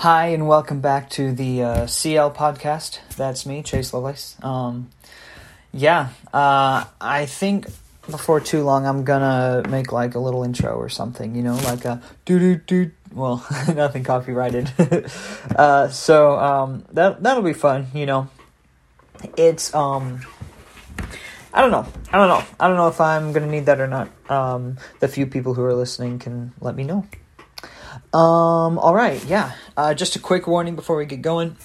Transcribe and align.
Hi, 0.00 0.28
and 0.28 0.48
welcome 0.48 0.80
back 0.80 1.10
to 1.10 1.30
the 1.30 1.62
uh, 1.62 1.86
CL 1.86 2.30
podcast. 2.30 3.00
That's 3.18 3.44
me, 3.44 3.62
Chase 3.62 3.92
Lovelace. 3.92 4.34
Um, 4.42 4.88
yeah, 5.74 6.08
uh, 6.32 6.84
I 6.98 7.26
think 7.26 7.66
before 8.10 8.40
too 8.40 8.62
long 8.62 8.86
I'm 8.86 9.04
gonna 9.04 9.62
make 9.68 9.92
like 9.92 10.14
a 10.14 10.18
little 10.18 10.42
intro 10.42 10.72
or 10.72 10.88
something, 10.88 11.34
you 11.34 11.42
know, 11.42 11.52
like 11.52 11.84
a 11.84 12.00
doo 12.24 12.38
doo 12.38 12.56
doo. 12.56 12.90
Well, 13.12 13.46
nothing 13.74 14.02
copyrighted. 14.02 14.72
uh, 15.54 15.88
so 15.88 16.38
um, 16.38 16.86
that 16.92 17.22
that'll 17.22 17.42
be 17.42 17.52
fun, 17.52 17.88
you 17.92 18.06
know. 18.06 18.30
It's 19.36 19.74
um. 19.74 20.22
I 21.52 21.60
don't 21.60 21.72
know. 21.72 21.86
I 22.10 22.16
don't 22.16 22.28
know. 22.28 22.42
I 22.58 22.68
don't 22.68 22.78
know 22.78 22.88
if 22.88 23.02
I'm 23.02 23.34
gonna 23.34 23.48
need 23.48 23.66
that 23.66 23.78
or 23.78 23.86
not. 23.86 24.08
Um, 24.30 24.78
the 25.00 25.08
few 25.08 25.26
people 25.26 25.52
who 25.52 25.62
are 25.62 25.74
listening 25.74 26.18
can 26.18 26.54
let 26.58 26.74
me 26.74 26.84
know. 26.84 27.04
Um, 28.12 28.78
all 28.78 28.94
right, 28.94 29.24
yeah. 29.24 29.52
Uh, 29.76 29.94
just 29.94 30.16
a 30.16 30.18
quick 30.18 30.46
warning 30.46 30.74
before 30.74 30.96
we 30.96 31.06
get 31.06 31.22
going. 31.22 31.56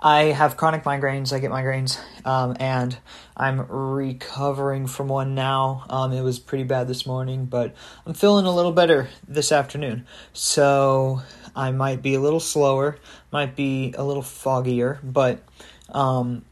I 0.00 0.24
have 0.24 0.56
chronic 0.56 0.82
migraines. 0.82 1.32
I 1.32 1.38
get 1.38 1.52
migraines, 1.52 2.00
um, 2.26 2.56
and 2.58 2.98
I'm 3.36 3.60
recovering 3.68 4.88
from 4.88 5.06
one 5.06 5.36
now. 5.36 5.84
Um, 5.88 6.12
it 6.12 6.22
was 6.22 6.40
pretty 6.40 6.64
bad 6.64 6.88
this 6.88 7.06
morning, 7.06 7.44
but 7.44 7.72
I'm 8.04 8.14
feeling 8.14 8.46
a 8.46 8.54
little 8.54 8.72
better 8.72 9.08
this 9.28 9.52
afternoon. 9.52 10.06
So 10.32 11.22
I 11.54 11.70
might 11.70 12.02
be 12.02 12.14
a 12.14 12.20
little 12.20 12.40
slower, 12.40 12.96
might 13.30 13.54
be 13.54 13.94
a 13.96 14.02
little 14.02 14.24
foggier, 14.24 14.98
but 15.04 15.44
um, 15.90 16.44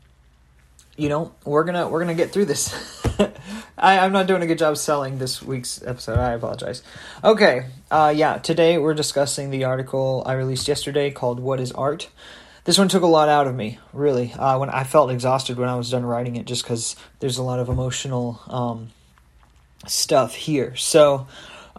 you 1.00 1.08
know 1.08 1.32
we're 1.46 1.64
gonna 1.64 1.88
we're 1.88 2.00
gonna 2.00 2.14
get 2.14 2.30
through 2.30 2.44
this. 2.44 3.02
I, 3.78 3.98
I'm 4.00 4.12
not 4.12 4.26
doing 4.26 4.42
a 4.42 4.46
good 4.46 4.58
job 4.58 4.76
selling 4.76 5.16
this 5.16 5.42
week's 5.42 5.82
episode. 5.82 6.18
I 6.18 6.32
apologize. 6.32 6.82
Okay, 7.24 7.66
uh, 7.90 8.12
yeah, 8.14 8.36
today 8.36 8.76
we're 8.76 8.92
discussing 8.92 9.50
the 9.50 9.64
article 9.64 10.22
I 10.26 10.34
released 10.34 10.68
yesterday 10.68 11.10
called 11.10 11.40
"What 11.40 11.58
Is 11.58 11.72
Art." 11.72 12.10
This 12.64 12.76
one 12.76 12.88
took 12.88 13.02
a 13.02 13.06
lot 13.06 13.30
out 13.30 13.46
of 13.46 13.54
me, 13.54 13.78
really. 13.94 14.34
Uh, 14.34 14.58
when 14.58 14.68
I 14.68 14.84
felt 14.84 15.10
exhausted 15.10 15.58
when 15.58 15.70
I 15.70 15.76
was 15.76 15.90
done 15.90 16.04
writing 16.04 16.36
it, 16.36 16.44
just 16.44 16.62
because 16.62 16.94
there's 17.20 17.38
a 17.38 17.42
lot 17.42 17.58
of 17.58 17.70
emotional 17.70 18.38
um, 18.46 18.90
stuff 19.86 20.34
here. 20.34 20.76
So, 20.76 21.26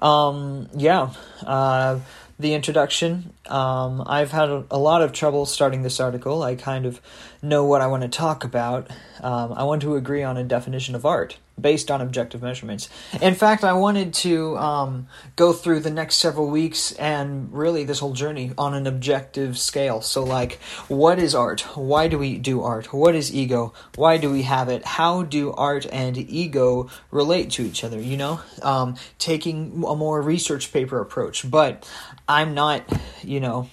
um, 0.02 0.68
yeah, 0.76 1.14
uh, 1.46 2.00
the 2.40 2.56
introduction. 2.56 3.34
Um, 3.46 4.04
I've 4.06 4.32
had 4.32 4.50
a, 4.50 4.66
a, 4.72 4.80
lot 4.80 5.04
of 5.04 5.14
trouble 5.14 5.46
starting 5.46 5.84
this 5.84 6.00
article. 6.00 6.42
I 6.42 6.56
kind 6.56 6.88
of 6.88 7.00
know 7.42 7.66
what 7.66 7.82
I 7.82 7.88
want 7.88 8.04
to 8.04 8.10
talk 8.10 8.44
about. 8.44 8.90
Um, 9.22 9.54
I 9.54 9.64
want 9.64 9.82
to 9.82 9.96
agree 9.96 10.24
on 10.24 10.38
a 10.38 10.44
definition 10.44 10.96
of 10.96 11.06
art 11.06 11.38
based 11.60 11.92
on 11.92 12.02
objective 12.02 12.42
measurements. 12.42 12.90
In 13.22 13.36
fact, 13.36 13.64
I 13.64 13.74
wanted 13.74 14.14
to 14.16 14.58
um, 14.58 15.08
go 15.36 15.54
through 15.54 15.82
the 15.82 15.92
next 15.92 16.16
several 16.16 16.48
weeks 16.48 16.92
and 16.94 17.52
really 17.54 17.84
this 17.84 18.00
whole 18.00 18.14
journey 18.14 18.52
on 18.58 18.74
an 18.74 18.88
objective 18.88 19.58
scale. 19.58 20.02
So, 20.02 20.24
like, 20.24 20.60
what 20.88 21.20
is 21.20 21.36
art? 21.36 21.62
Why 21.76 22.08
do 22.08 22.18
we 22.18 22.38
do 22.38 22.62
art? 22.64 22.94
What 22.94 23.16
is 23.16 23.34
ego? 23.34 23.74
Why 23.96 24.18
do 24.18 24.32
we 24.32 24.44
have 24.44 24.70
it? 24.70 24.86
How 24.86 25.24
do 25.24 25.52
art 25.52 25.86
and 25.92 26.18
ego 26.18 26.90
relate 27.12 27.52
to 27.52 27.64
each 27.64 27.84
other? 27.84 28.00
You 28.00 28.18
know, 28.18 28.42
um, 28.62 28.96
taking 29.20 29.84
a 29.88 29.96
more 29.96 30.22
research 30.22 30.72
paper 30.74 31.00
approach. 31.00 31.50
But 31.50 31.88
I'm 32.28 32.54
not, 32.54 32.84
you 33.24 33.40
know, 33.40 33.70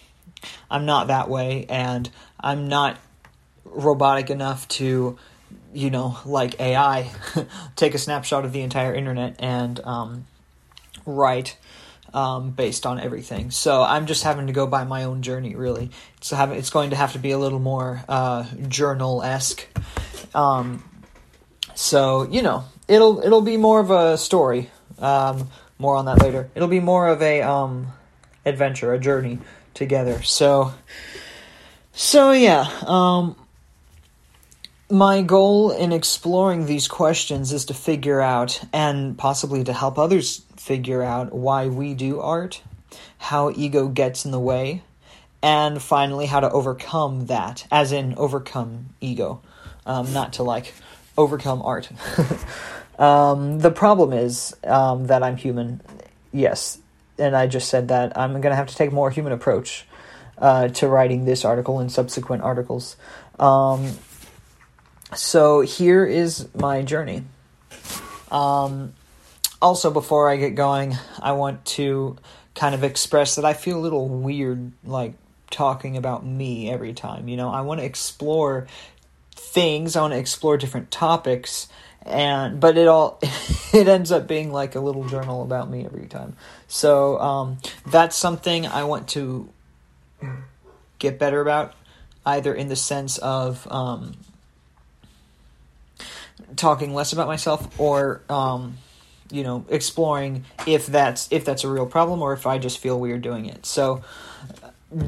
I'm 0.71 0.85
not 0.85 1.09
that 1.09 1.29
way, 1.29 1.67
and 1.69 2.09
I'm 2.41 2.69
not 2.69 2.99
robotic 3.73 4.31
enough 4.31 4.67
to 4.69 5.19
you 5.73 5.91
know, 5.91 6.17
like 6.25 6.61
AI, 6.61 7.11
take 7.77 7.95
a 7.95 7.99
snapshot 7.99 8.45
of 8.45 8.53
the 8.53 8.63
entire 8.63 8.95
internet 8.95 9.37
and 9.39 9.79
um, 9.81 10.27
write 11.05 11.57
um, 12.15 12.51
based 12.51 12.87
on 12.87 12.99
everything. 12.99 13.51
So 13.51 13.83
I'm 13.83 14.07
just 14.07 14.25
having 14.25 14.47
to 14.47 14.53
go 14.53 14.67
by 14.67 14.85
my 14.85 15.05
own 15.05 15.23
journey, 15.23 15.55
really. 15.55 15.91
It's 16.17 16.31
have, 16.31 16.53
it's 16.53 16.71
going 16.71 16.91
to 16.91 16.97
have 16.97 17.13
to 17.13 17.19
be 17.19 17.33
a 17.33 17.39
little 17.39 17.59
more 17.59 18.03
uh, 18.09 18.47
journal 18.69 19.23
esque. 19.23 19.67
Um, 20.35 20.85
so 21.75 22.29
you 22.29 22.43
know, 22.43 22.65
it'll 22.89 23.21
it'll 23.21 23.43
be 23.43 23.57
more 23.57 23.81
of 23.81 23.91
a 23.91 24.19
story. 24.19 24.71
Um, 24.99 25.49
more 25.79 25.95
on 25.95 26.07
that 26.07 26.21
later. 26.21 26.51
It'll 26.57 26.67
be 26.67 26.81
more 26.81 27.07
of 27.07 27.23
a 27.23 27.43
um, 27.43 27.87
adventure, 28.45 28.93
a 28.93 28.99
journey 28.99 29.39
together. 29.75 30.23
So 30.23 30.75
so 31.93 32.33
yeah. 32.33 32.69
Um, 32.85 33.37
my 34.91 35.21
goal 35.21 35.71
in 35.71 35.93
exploring 35.93 36.67
these 36.67 36.89
questions 36.89 37.53
is 37.53 37.67
to 37.67 37.75
figure 37.75 38.21
out, 38.21 38.61
and 38.73 39.19
possibly 39.19 39.63
to 39.65 39.73
help 39.73 39.99
others 39.99 40.43
figure 40.57 41.03
out, 41.03 41.33
why 41.33 41.67
we 41.67 41.95
do 41.95 42.21
art, 42.21 42.63
how 43.19 43.51
ego 43.51 43.89
gets 43.89 44.25
in 44.25 44.31
the 44.31 44.41
way, 44.41 44.83
and 45.43 45.83
finally 45.83 46.27
how 46.27 46.41
to 46.41 46.51
overcome 46.51 47.27
that, 47.27 47.67
as 47.71 47.93
in 47.93 48.15
overcome 48.17 48.87
ego, 49.01 49.43
um, 49.85 50.13
not 50.13 50.35
to 50.35 50.43
like 50.43 50.75
overcome 51.19 51.61
art. 51.63 51.91
um, 52.99 53.59
the 53.59 53.71
problem 53.71 54.13
is 54.13 54.57
um, 54.65 55.07
that 55.09 55.23
I'm 55.23 55.37
human, 55.37 55.83
yes, 56.33 56.79
and 57.19 57.37
I 57.37 57.47
just 57.47 57.69
said 57.69 57.89
that 57.89 58.17
I'm 58.17 58.33
going 58.33 58.53
to 58.53 58.57
have 58.57 58.69
to 58.69 58.75
take 58.75 58.91
a 58.91 58.95
more 58.95 59.11
human 59.11 59.33
approach 59.33 59.85
uh, 60.39 60.69
to 60.69 60.89
writing 60.89 61.27
this 61.27 61.45
article 61.45 61.79
and 61.79 61.93
subsequent 61.93 62.43
articles. 62.43 62.97
Um, 63.39 63.93
so 65.15 65.61
here 65.61 66.05
is 66.05 66.49
my 66.55 66.83
journey. 66.83 67.25
Um, 68.31 68.93
also, 69.61 69.91
before 69.91 70.29
I 70.29 70.37
get 70.37 70.55
going, 70.55 70.97
I 71.21 71.33
want 71.33 71.65
to 71.67 72.17
kind 72.55 72.75
of 72.75 72.85
express 72.85 73.37
that 73.37 73.45
I 73.45 73.55
feel 73.55 73.79
a 73.79 73.81
little 73.81 74.09
weird, 74.09 74.73
like 74.85 75.15
talking 75.51 75.97
about 75.97 76.25
me 76.25 76.71
every 76.71 76.93
time. 76.93 77.29
You 77.29 77.37
know, 77.37 77.51
I 77.51 77.63
want 77.63 77.81
to 77.81 77.87
explore 77.87 78.67
things. 79.33 79.97
I 79.97 80.03
want 80.03 80.13
to 80.13 80.19
explore 80.19 80.57
different 80.59 80.91
topics, 80.91 81.69
and 82.03 82.61
but 82.61 82.77
it 82.77 82.87
all 82.87 83.19
it 83.73 83.89
ends 83.89 84.13
up 84.13 84.29
being 84.29 84.53
like 84.53 84.75
a 84.75 84.81
little 84.81 85.09
journal 85.09 85.43
about 85.43 85.71
me 85.71 85.85
every 85.85 86.07
time. 86.07 86.37
So 86.67 87.19
um, 87.19 87.59
that's 87.87 88.17
something 88.17 88.67
I 88.67 88.85
want 88.85 89.09
to 89.09 89.49
get 90.99 91.19
better 91.19 91.41
about, 91.41 91.75
either 92.27 92.55
in 92.55 92.69
the 92.69 92.77
sense 92.77 93.19
of 93.19 93.67
um, 93.71 94.15
talking 96.57 96.95
less 96.95 97.13
about 97.13 97.27
myself 97.27 97.79
or 97.81 98.23
um, 98.29 98.79
you 99.31 99.43
know 99.43 99.65
exploring 99.69 100.45
if 100.67 100.87
that's 100.87 101.31
if 101.31 101.45
that's 101.45 101.65
a 101.65 101.69
real 101.69 101.87
problem 101.87 102.23
or 102.23 102.33
if 102.33 102.47
I 102.47 102.59
just 102.59 102.79
feel 102.79 102.99
weird 102.99 103.23
doing 103.23 103.47
it. 103.47 103.67
So 103.67 104.03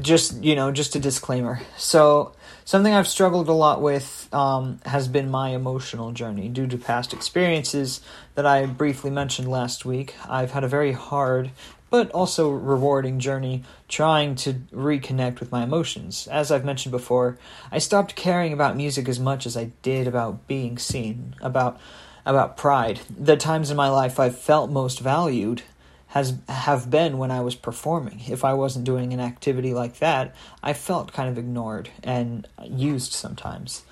just 0.01 0.43
you 0.43 0.55
know 0.55 0.71
just 0.71 0.95
a 0.95 0.99
disclaimer. 0.99 1.61
So 1.77 2.33
something 2.65 2.93
I've 2.93 3.07
struggled 3.07 3.49
a 3.49 3.53
lot 3.53 3.81
with 3.81 4.29
um, 4.33 4.79
has 4.85 5.07
been 5.07 5.29
my 5.29 5.49
emotional 5.49 6.11
journey 6.11 6.49
due 6.49 6.67
to 6.67 6.77
past 6.77 7.13
experiences 7.13 8.01
that 8.35 8.45
I 8.45 8.65
briefly 8.65 9.09
mentioned 9.09 9.49
last 9.49 9.85
week. 9.85 10.15
I've 10.27 10.51
had 10.51 10.63
a 10.63 10.67
very 10.67 10.91
hard 10.91 11.51
but 11.89 12.09
also 12.11 12.49
rewarding 12.49 13.19
journey 13.19 13.63
trying 13.89 14.33
to 14.33 14.53
reconnect 14.71 15.41
with 15.41 15.51
my 15.51 15.61
emotions. 15.61 16.25
As 16.31 16.49
I've 16.49 16.63
mentioned 16.63 16.91
before, 16.91 17.37
I 17.69 17.79
stopped 17.79 18.15
caring 18.15 18.53
about 18.53 18.77
music 18.77 19.09
as 19.09 19.19
much 19.19 19.45
as 19.45 19.57
I 19.57 19.71
did 19.81 20.07
about 20.07 20.47
being 20.47 20.77
seen, 20.77 21.35
about 21.41 21.79
about 22.25 22.55
pride. 22.55 23.01
The 23.09 23.35
times 23.35 23.71
in 23.71 23.77
my 23.77 23.89
life 23.89 24.19
I've 24.19 24.37
felt 24.37 24.69
most 24.69 24.99
valued 24.99 25.63
has 26.11 26.35
have 26.49 26.89
been 26.89 27.17
when 27.17 27.31
I 27.31 27.39
was 27.39 27.55
performing. 27.55 28.21
If 28.27 28.43
I 28.43 28.53
wasn't 28.53 28.83
doing 28.83 29.13
an 29.13 29.21
activity 29.21 29.73
like 29.73 29.99
that, 29.99 30.35
I 30.61 30.73
felt 30.73 31.13
kind 31.13 31.29
of 31.29 31.37
ignored 31.37 31.89
and 32.03 32.45
used 32.65 33.13
sometimes. 33.13 33.83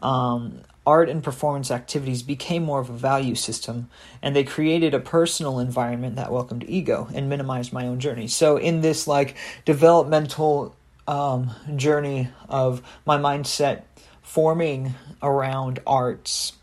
Um, 0.00 0.62
art 0.86 1.10
and 1.10 1.22
performance 1.22 1.70
activities 1.70 2.22
became 2.22 2.64
more 2.64 2.80
of 2.80 2.88
a 2.88 2.94
value 2.94 3.34
system, 3.34 3.90
and 4.22 4.34
they 4.34 4.42
created 4.42 4.94
a 4.94 5.00
personal 5.00 5.58
environment 5.58 6.16
that 6.16 6.32
welcomed 6.32 6.64
ego 6.66 7.08
and 7.12 7.28
minimized 7.28 7.74
my 7.74 7.86
own 7.86 8.00
journey. 8.00 8.26
So, 8.26 8.56
in 8.56 8.80
this 8.80 9.06
like 9.06 9.36
developmental 9.66 10.74
um, 11.06 11.50
journey 11.76 12.28
of 12.48 12.80
my 13.04 13.18
mindset 13.18 13.82
forming 14.22 14.94
around 15.22 15.80
arts, 15.86 16.54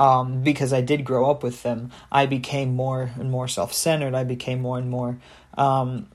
um, 0.00 0.42
because 0.42 0.72
I 0.72 0.80
did 0.80 1.04
grow 1.04 1.30
up 1.30 1.42
with 1.42 1.62
them, 1.62 1.90
I 2.10 2.26
became 2.26 2.74
more 2.74 3.10
and 3.18 3.30
more 3.30 3.48
self 3.48 3.72
centered. 3.72 4.14
I 4.14 4.24
became 4.24 4.60
more 4.60 4.78
and 4.78 4.90
more 4.90 5.18
um, 5.58 6.06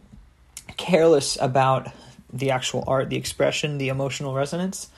careless 0.78 1.38
about 1.40 1.92
the 2.34 2.52
actual 2.52 2.84
art, 2.88 3.10
the 3.10 3.18
expression, 3.18 3.78
the 3.78 3.90
emotional 3.90 4.34
resonance 4.34 4.90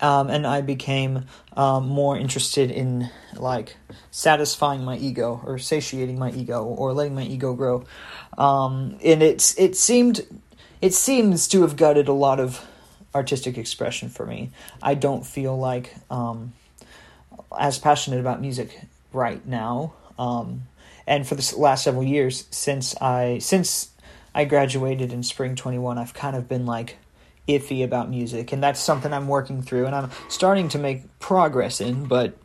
um, 0.00 0.30
and 0.30 0.46
I 0.46 0.60
became 0.62 1.26
um, 1.56 1.88
more 1.88 2.16
interested 2.16 2.70
in 2.70 3.10
like 3.36 3.76
satisfying 4.10 4.84
my 4.84 4.96
ego 4.96 5.40
or 5.44 5.58
satiating 5.58 6.18
my 6.18 6.30
ego 6.32 6.64
or 6.64 6.92
letting 6.92 7.14
my 7.14 7.22
ego 7.22 7.54
grow. 7.54 7.84
Um, 8.38 8.98
and 9.04 9.22
it's 9.22 9.56
it 9.58 9.76
seemed 9.76 10.26
it 10.80 10.94
seems 10.94 11.48
to 11.48 11.62
have 11.62 11.76
gutted 11.76 12.08
a 12.08 12.12
lot 12.12 12.40
of 12.40 12.66
artistic 13.14 13.58
expression 13.58 14.08
for 14.08 14.24
me. 14.24 14.50
I 14.82 14.94
don't 14.94 15.26
feel 15.26 15.58
like 15.58 15.94
um, 16.10 16.52
as 17.58 17.78
passionate 17.78 18.20
about 18.20 18.40
music 18.40 18.80
right 19.12 19.44
now. 19.46 19.94
Um, 20.18 20.62
and 21.06 21.26
for 21.26 21.34
the 21.34 21.54
last 21.56 21.84
several 21.84 22.04
years, 22.04 22.46
since 22.50 22.96
I 23.00 23.38
since 23.38 23.90
I 24.34 24.44
graduated 24.44 25.12
in 25.12 25.22
spring 25.22 25.56
21, 25.56 25.98
I've 25.98 26.14
kind 26.14 26.36
of 26.36 26.48
been 26.48 26.66
like 26.66 26.96
iffy 27.48 27.82
about 27.82 28.08
music, 28.08 28.52
and 28.52 28.62
that's 28.62 28.80
something 28.80 29.12
I'm 29.12 29.26
working 29.26 29.62
through, 29.62 29.86
and 29.86 29.94
I'm 29.94 30.10
starting 30.28 30.68
to 30.70 30.78
make 30.78 31.18
progress 31.18 31.80
in, 31.80 32.04
but 32.04 32.36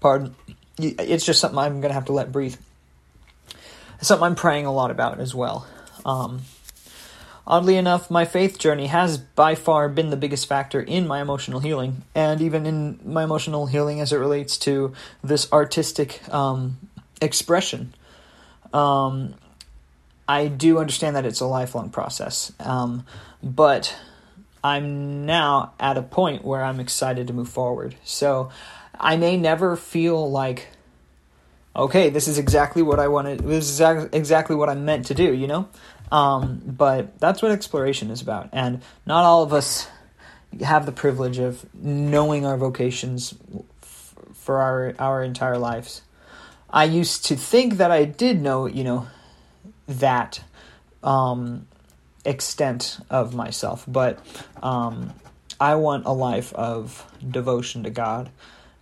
pardon, 0.00 0.34
it's 0.78 1.26
just 1.26 1.40
something 1.40 1.58
I'm 1.58 1.80
going 1.80 1.90
to 1.90 1.94
have 1.94 2.06
to 2.06 2.12
let 2.12 2.32
breathe. 2.32 2.56
something 4.00 4.24
I'm 4.24 4.34
praying 4.34 4.66
a 4.66 4.72
lot 4.72 4.90
about 4.90 5.20
as 5.20 5.34
well. 5.34 5.66
Um, 6.06 6.42
oddly 7.48 7.76
enough, 7.76 8.10
my 8.10 8.26
faith 8.26 8.58
journey 8.58 8.86
has 8.86 9.16
by 9.16 9.54
far 9.54 9.88
been 9.88 10.10
the 10.10 10.16
biggest 10.16 10.46
factor 10.46 10.80
in 10.80 11.08
my 11.08 11.20
emotional 11.20 11.60
healing, 11.60 12.02
and 12.14 12.40
even 12.42 12.66
in 12.66 13.00
my 13.04 13.24
emotional 13.24 13.66
healing 13.66 14.00
as 14.00 14.12
it 14.12 14.18
relates 14.18 14.58
to 14.58 14.92
this 15.24 15.50
artistic 15.52 16.22
um, 16.32 16.76
expression. 17.20 17.94
Um, 18.72 19.34
I 20.28 20.48
do 20.48 20.78
understand 20.78 21.16
that 21.16 21.24
it's 21.24 21.40
a 21.40 21.46
lifelong 21.46 21.88
process, 21.88 22.52
um, 22.60 23.06
but 23.42 23.96
I'm 24.62 25.24
now 25.24 25.72
at 25.80 25.96
a 25.96 26.02
point 26.02 26.44
where 26.44 26.62
I'm 26.62 26.80
excited 26.80 27.28
to 27.28 27.32
move 27.32 27.48
forward. 27.48 27.94
So 28.04 28.50
I 29.00 29.16
may 29.16 29.38
never 29.38 29.74
feel 29.74 30.30
like, 30.30 30.68
okay, 31.74 32.10
this 32.10 32.28
is 32.28 32.36
exactly 32.36 32.82
what 32.82 32.98
I 32.98 33.08
wanted. 33.08 33.40
This 33.40 33.70
is 33.70 33.80
exactly 34.12 34.54
what 34.54 34.68
I'm 34.68 34.84
meant 34.84 35.06
to 35.06 35.14
do. 35.14 35.32
You 35.32 35.46
know, 35.46 35.68
um, 36.10 36.62
but 36.64 37.18
that's 37.18 37.42
what 37.42 37.52
exploration 37.52 38.10
is 38.10 38.22
about, 38.22 38.50
and 38.52 38.82
not 39.06 39.24
all 39.24 39.42
of 39.42 39.52
us 39.52 39.88
have 40.62 40.86
the 40.86 40.92
privilege 40.92 41.38
of 41.38 41.66
knowing 41.74 42.46
our 42.46 42.56
vocations 42.56 43.34
f- 43.82 44.14
for 44.34 44.58
our 44.58 44.94
our 44.98 45.22
entire 45.22 45.58
lives. 45.58 46.02
I 46.70 46.84
used 46.84 47.26
to 47.26 47.36
think 47.36 47.78
that 47.78 47.90
I 47.90 48.04
did 48.04 48.40
know, 48.40 48.66
you 48.66 48.84
know, 48.84 49.06
that 49.86 50.42
um, 51.02 51.66
extent 52.24 52.98
of 53.08 53.34
myself, 53.34 53.84
but 53.88 54.18
um, 54.62 55.14
I 55.60 55.74
want 55.76 56.06
a 56.06 56.12
life 56.12 56.52
of 56.54 57.04
devotion 57.26 57.84
to 57.84 57.90
God 57.90 58.30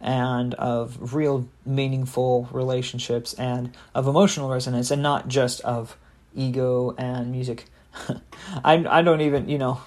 and 0.01 0.55
of 0.55 1.15
real 1.15 1.49
meaningful 1.65 2.49
relationships 2.53 3.35
and 3.35 3.75
of 3.95 4.07
emotional 4.07 4.51
resonance 4.51 4.91
and 4.91 5.03
not 5.03 5.29
just 5.29 5.61
of 5.63 5.97
ego 6.37 6.95
and 6.97 7.33
music. 7.33 7.65
I 8.65 8.85
I 8.89 9.03
don't 9.03 9.21
even, 9.23 9.49
you 9.49 9.59
know, 9.59 9.81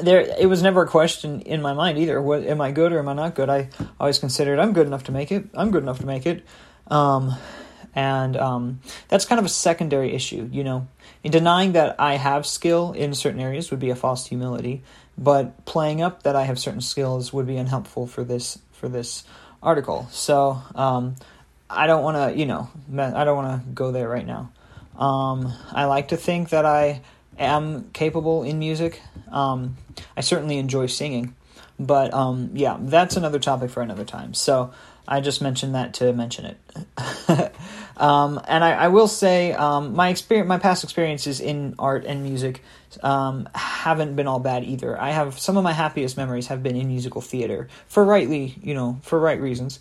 there 0.00 0.20
it 0.20 0.48
was 0.48 0.62
never 0.62 0.82
a 0.82 0.88
question 0.88 1.40
in 1.42 1.62
my 1.62 1.72
mind 1.72 1.98
either. 1.98 2.20
What 2.20 2.44
am 2.44 2.60
I 2.60 2.72
good 2.72 2.92
or 2.92 2.98
am 2.98 3.08
I 3.08 3.14
not 3.14 3.34
good? 3.34 3.48
I 3.48 3.68
always 3.98 4.18
considered 4.18 4.58
I'm 4.58 4.72
good 4.72 4.86
enough 4.86 5.04
to 5.04 5.12
make 5.12 5.32
it. 5.32 5.46
I'm 5.54 5.70
good 5.70 5.82
enough 5.82 6.00
to 6.00 6.06
make 6.06 6.26
it. 6.26 6.44
Um, 6.88 7.34
and 7.94 8.36
um, 8.36 8.80
that's 9.08 9.26
kind 9.26 9.38
of 9.38 9.44
a 9.44 9.50
secondary 9.50 10.14
issue, 10.14 10.48
you 10.50 10.64
know. 10.64 10.88
In 11.22 11.30
denying 11.30 11.72
that 11.72 11.96
I 11.98 12.14
have 12.14 12.46
skill 12.46 12.92
in 12.92 13.14
certain 13.14 13.40
areas 13.40 13.70
would 13.70 13.80
be 13.80 13.90
a 13.90 13.96
false 13.96 14.26
humility, 14.26 14.82
but 15.16 15.64
playing 15.66 16.02
up 16.02 16.22
that 16.22 16.34
I 16.34 16.44
have 16.44 16.58
certain 16.58 16.80
skills 16.80 17.32
would 17.32 17.46
be 17.46 17.56
unhelpful 17.56 18.06
for 18.06 18.24
this 18.24 18.58
for 18.72 18.88
this 18.88 19.24
article. 19.62 20.08
So 20.10 20.60
um, 20.74 21.16
I 21.70 21.86
don't 21.86 22.02
want 22.02 22.16
to, 22.16 22.38
you 22.38 22.46
know, 22.46 22.70
I 22.96 23.24
don't 23.24 23.36
want 23.36 23.62
to 23.62 23.70
go 23.70 23.92
there 23.92 24.08
right 24.08 24.26
now. 24.26 24.50
Um, 24.96 25.52
I 25.72 25.86
like 25.86 26.08
to 26.08 26.16
think 26.16 26.50
that 26.50 26.66
I 26.66 27.00
am 27.38 27.90
capable 27.92 28.42
in 28.42 28.58
music. 28.58 29.00
Um, 29.30 29.76
I 30.16 30.20
certainly 30.20 30.58
enjoy 30.58 30.86
singing, 30.86 31.34
but 31.78 32.12
um, 32.12 32.50
yeah, 32.54 32.76
that's 32.80 33.16
another 33.16 33.38
topic 33.38 33.70
for 33.70 33.82
another 33.82 34.04
time. 34.04 34.34
So 34.34 34.72
I 35.08 35.20
just 35.20 35.40
mentioned 35.40 35.74
that 35.74 35.94
to 35.94 36.12
mention 36.12 36.44
it. 36.46 37.54
Um, 37.96 38.40
and 38.48 38.64
I, 38.64 38.72
I, 38.72 38.88
will 38.88 39.06
say, 39.06 39.52
um, 39.52 39.94
my 39.94 40.08
experience, 40.08 40.48
my 40.48 40.58
past 40.58 40.82
experiences 40.82 41.40
in 41.40 41.74
art 41.78 42.04
and 42.04 42.22
music 42.22 42.62
um, 43.02 43.48
haven't 43.54 44.16
been 44.16 44.26
all 44.26 44.40
bad 44.40 44.64
either. 44.64 45.00
I 45.00 45.10
have 45.10 45.38
some 45.38 45.56
of 45.56 45.64
my 45.64 45.72
happiest 45.72 46.16
memories 46.16 46.46
have 46.48 46.62
been 46.62 46.74
in 46.74 46.88
musical 46.88 47.20
theater 47.20 47.68
for 47.86 48.04
rightly, 48.04 48.56
you 48.62 48.74
know, 48.74 48.98
for 49.02 49.20
right 49.20 49.40
reasons. 49.40 49.78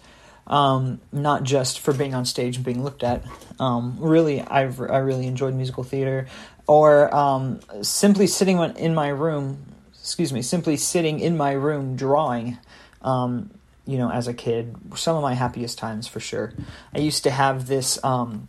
Um, 0.47 0.99
not 1.11 1.43
just 1.43 1.79
for 1.79 1.93
being 1.93 2.13
on 2.13 2.25
stage 2.25 2.57
and 2.57 2.65
being 2.65 2.83
looked 2.83 3.03
at. 3.03 3.23
Um, 3.59 3.97
really, 3.99 4.41
I've 4.41 4.81
I 4.81 4.97
really 4.97 5.27
enjoyed 5.27 5.53
musical 5.53 5.83
theater, 5.83 6.27
or 6.67 7.13
um, 7.15 7.59
simply 7.81 8.27
sitting 8.27 8.59
in 8.59 8.93
my 8.93 9.09
room. 9.09 9.65
Excuse 9.93 10.33
me, 10.33 10.41
simply 10.41 10.77
sitting 10.77 11.19
in 11.19 11.37
my 11.37 11.51
room 11.51 11.95
drawing. 11.95 12.57
Um, 13.01 13.51
you 13.85 13.97
know, 13.97 14.11
as 14.11 14.27
a 14.27 14.33
kid, 14.33 14.75
some 14.95 15.15
of 15.15 15.21
my 15.21 15.33
happiest 15.33 15.77
times 15.77 16.07
for 16.07 16.19
sure. 16.19 16.53
I 16.93 16.99
used 16.99 17.23
to 17.23 17.31
have 17.31 17.67
this 17.67 18.03
um, 18.03 18.47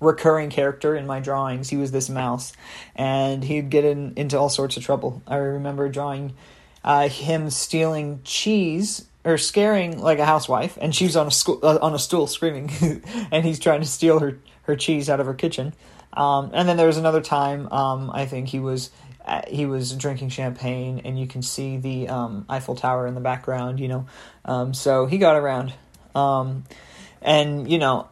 recurring 0.00 0.50
character 0.50 0.94
in 0.96 1.06
my 1.06 1.20
drawings. 1.20 1.70
He 1.70 1.76
was 1.76 1.92
this 1.92 2.08
mouse, 2.10 2.52
and 2.94 3.42
he'd 3.44 3.70
get 3.70 3.84
in, 3.84 4.12
into 4.16 4.38
all 4.38 4.48
sorts 4.48 4.76
of 4.76 4.84
trouble. 4.84 5.22
I 5.26 5.36
remember 5.36 5.88
drawing 5.88 6.34
uh, 6.84 7.08
him 7.08 7.50
stealing 7.50 8.20
cheese 8.24 9.06
or 9.24 9.38
scaring 9.38 9.98
like 9.98 10.18
a 10.18 10.26
housewife, 10.26 10.76
and 10.80 10.94
she's 10.94 11.16
on 11.16 11.26
a 11.26 11.30
school, 11.30 11.60
uh, 11.62 11.78
on 11.80 11.94
a 11.94 11.98
stool 11.98 12.26
screaming, 12.26 12.70
and 13.30 13.44
he's 13.44 13.58
trying 13.58 13.80
to 13.80 13.86
steal 13.86 14.18
her 14.18 14.38
her 14.62 14.76
cheese 14.76 15.08
out 15.08 15.20
of 15.20 15.26
her 15.26 15.34
kitchen. 15.34 15.74
Um, 16.12 16.50
and 16.52 16.68
then 16.68 16.76
there 16.76 16.86
was 16.86 16.98
another 16.98 17.22
time, 17.22 17.72
um, 17.72 18.10
I 18.12 18.26
think 18.26 18.48
he 18.48 18.58
was 18.58 18.90
he 19.48 19.66
was 19.66 19.92
drinking 19.92 20.30
champagne, 20.30 21.02
and 21.04 21.18
you 21.18 21.26
can 21.26 21.42
see 21.42 21.76
the 21.76 22.08
um, 22.08 22.44
Eiffel 22.48 22.74
Tower 22.74 23.06
in 23.06 23.14
the 23.14 23.20
background. 23.20 23.80
You 23.80 23.88
know, 23.88 24.06
um, 24.44 24.74
so 24.74 25.06
he 25.06 25.18
got 25.18 25.36
around, 25.36 25.72
um, 26.14 26.64
and 27.20 27.70
you 27.70 27.78
know, 27.78 28.08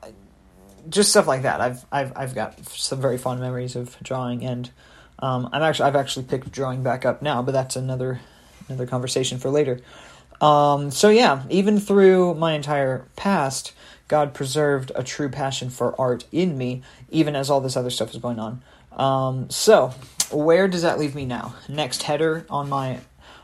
just 0.88 1.10
stuff 1.10 1.26
like 1.26 1.42
that. 1.42 1.60
I've 1.60 1.84
I've 1.90 2.12
I've 2.16 2.34
got 2.34 2.64
some 2.68 3.00
very 3.00 3.18
fond 3.18 3.40
memories 3.40 3.76
of 3.76 3.96
drawing, 4.02 4.44
and 4.44 4.70
um, 5.18 5.48
I'm 5.52 5.62
actually 5.62 5.88
I've 5.88 5.96
actually 5.96 6.26
picked 6.26 6.50
drawing 6.52 6.82
back 6.82 7.04
up 7.04 7.22
now, 7.22 7.42
but 7.42 7.52
that's 7.52 7.76
another 7.76 8.20
another 8.68 8.86
conversation 8.86 9.38
for 9.38 9.50
later. 9.50 9.80
Um, 10.40 10.90
so 10.90 11.08
yeah, 11.08 11.44
even 11.50 11.78
through 11.78 12.34
my 12.34 12.52
entire 12.52 13.06
past, 13.16 13.72
God 14.08 14.34
preserved 14.34 14.90
a 14.94 15.02
true 15.02 15.28
passion 15.28 15.70
for 15.70 15.98
art 16.00 16.24
in 16.32 16.56
me, 16.56 16.82
even 17.10 17.36
as 17.36 17.50
all 17.50 17.60
this 17.60 17.76
other 17.76 17.90
stuff 17.90 18.10
is 18.10 18.16
going 18.16 18.38
on. 18.38 18.62
Um, 18.92 19.50
so 19.50 19.94
where 20.30 20.68
does 20.68 20.82
that 20.82 20.98
leave 20.98 21.14
me 21.14 21.24
now? 21.24 21.54
Next 21.68 22.02
header 22.04 22.46
on 22.48 22.68
my 22.68 23.00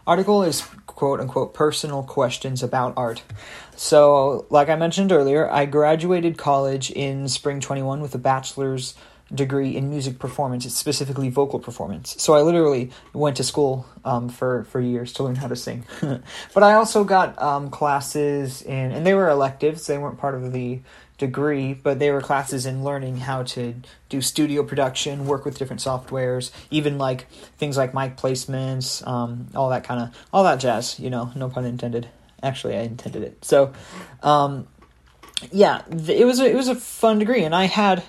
article 0.07 0.43
is 0.43 0.67
quote 0.87 1.21
unquote 1.21 1.53
personal 1.55 2.03
questions 2.03 2.63
about 2.63 2.95
art. 2.97 3.23
So, 3.77 4.47
like 4.49 4.69
I 4.69 4.77
mentioned 4.77 5.13
earlier, 5.13 5.51
I 5.51 5.67
graduated 5.67 6.39
college 6.39 6.91
in 6.91 7.29
spring 7.29 7.61
21 7.61 8.01
with 8.01 8.15
a 8.15 8.19
bachelor's 8.19 8.95
degree 9.35 9.77
in 9.77 9.91
music 9.91 10.19
performance, 10.19 10.65
it's 10.65 10.77
specifically 10.77 11.29
vocal 11.29 11.59
performance. 11.59 12.15
So 12.23 12.35
I 12.35 12.43
literally 12.43 12.91
went 13.13 13.37
to 13.39 13.45
school 13.45 13.87
um, 14.05 14.29
for 14.29 14.65
for 14.65 14.81
years 14.81 15.13
to 15.15 15.25
learn 15.25 15.37
how 15.37 15.49
to 15.49 15.57
sing. 15.57 15.85
but 16.55 16.63
I 16.63 16.75
also 16.75 17.05
got 17.05 17.41
um, 17.41 17.71
classes 17.71 18.63
in, 18.63 18.93
and 18.93 19.05
they 19.05 19.15
were 19.15 19.29
electives. 19.29 19.87
They 19.87 19.99
weren't 19.99 20.19
part 20.19 20.35
of 20.35 20.53
the 20.53 20.81
degree, 21.19 21.75
but 21.75 21.99
they 21.99 22.11
were 22.11 22.21
classes 22.21 22.67
in 22.67 22.85
learning 22.85 23.17
how 23.19 23.43
to 23.43 23.75
do 24.09 24.21
studio 24.21 24.63
production, 24.63 25.27
work 25.27 25.45
with 25.45 25.59
different 25.59 25.81
softwares, 25.81 26.51
even 26.71 26.99
like 26.99 27.27
things 27.59 27.77
like 27.77 27.95
mic 27.95 28.17
placements, 28.17 29.07
um, 29.07 29.49
all 29.55 29.71
that 29.71 29.83
kind 29.83 30.03
of 30.03 30.17
all 30.33 30.45
that 30.45 30.61
jazz. 30.61 31.01
You 31.01 31.11
know, 31.11 31.33
no 31.35 31.49
pun 31.49 31.65
intended. 31.65 32.09
Actually, 32.43 32.77
I 32.77 32.83
intended 32.83 33.23
it. 33.23 33.45
So, 33.45 33.73
um, 34.23 34.69
yeah, 35.51 35.83
it 35.91 36.27
was 36.27 36.39
a, 36.39 36.47
it 36.49 36.55
was 36.55 36.69
a 36.69 36.75
fun 36.75 37.19
degree, 37.19 37.43
and 37.43 37.55
I 37.55 37.65
had 37.65 38.05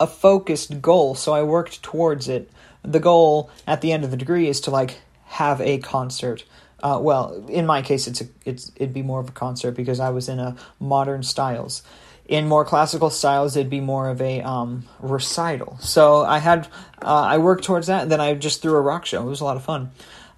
a 0.00 0.06
focused 0.06 0.80
goal, 0.80 1.14
so 1.14 1.32
I 1.32 1.42
worked 1.42 1.82
towards 1.82 2.28
it. 2.28 2.50
The 2.82 3.00
goal 3.00 3.50
at 3.66 3.80
the 3.80 3.92
end 3.92 4.04
of 4.04 4.10
the 4.10 4.16
degree 4.16 4.48
is 4.48 4.60
to 4.62 4.70
like 4.70 5.00
have 5.26 5.60
a 5.60 5.78
concert. 5.78 6.44
Uh, 6.80 6.98
well, 7.02 7.44
in 7.48 7.66
my 7.66 7.82
case, 7.82 8.06
it's 8.06 8.20
a, 8.20 8.26
it's 8.44 8.70
it'd 8.76 8.94
be 8.94 9.02
more 9.02 9.20
of 9.20 9.28
a 9.28 9.32
concert 9.32 9.72
because 9.72 9.98
I 9.98 10.10
was 10.10 10.28
in 10.28 10.38
a 10.38 10.56
modern 10.78 11.22
styles 11.22 11.82
in 12.28 12.46
more 12.46 12.64
classical 12.64 13.08
styles, 13.08 13.56
it'd 13.56 13.70
be 13.70 13.80
more 13.80 14.10
of 14.10 14.20
a 14.20 14.42
um, 14.42 14.84
recital. 15.00 15.78
So 15.80 16.24
I 16.24 16.38
had 16.38 16.68
uh, 17.02 17.22
I 17.22 17.38
worked 17.38 17.64
towards 17.64 17.86
that, 17.86 18.02
and 18.02 18.12
then 18.12 18.20
I 18.20 18.34
just 18.34 18.60
threw 18.60 18.74
a 18.74 18.80
rock 18.80 19.06
show. 19.06 19.22
It 19.22 19.30
was 19.30 19.40
a 19.40 19.44
lot 19.44 19.56
of 19.56 19.64
fun. 19.64 19.90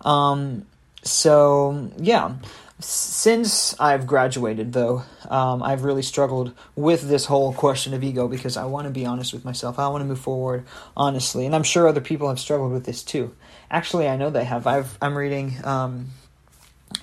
Um, 0.03 0.67
so 1.03 1.91
yeah, 1.99 2.35
since 2.81 3.79
I've 3.79 4.07
graduated, 4.07 4.73
though, 4.73 5.03
um, 5.29 5.63
I've 5.63 5.85
really 5.85 6.03
struggled 6.03 6.53
with 6.75 7.03
this 7.03 7.27
whole 7.27 7.53
question 7.53 7.95
of 7.95 8.03
ego 8.03 8.29
because 8.29 8.57
I 8.57 8.65
want 8.65 8.87
to 8.87 8.91
be 8.91 9.07
honest 9.07 9.33
with 9.33 9.45
myself. 9.45 9.79
I 9.79 9.89
want 9.89 10.03
to 10.03 10.07
move 10.07 10.21
forward 10.21 10.65
honestly, 10.97 11.47
and 11.47 11.55
I'm 11.55 11.63
sure 11.63 11.89
other 11.89 12.01
people 12.01 12.29
have 12.29 12.41
struggled 12.41 12.73
with 12.73 12.85
this 12.85 13.03
too. 13.03 13.35
Actually, 13.71 14.09
I 14.09 14.17
know 14.17 14.31
they 14.31 14.45
have. 14.45 14.67
I've 14.67 14.99
I'm 15.01 15.17
reading. 15.17 15.55
Um, 15.65 16.09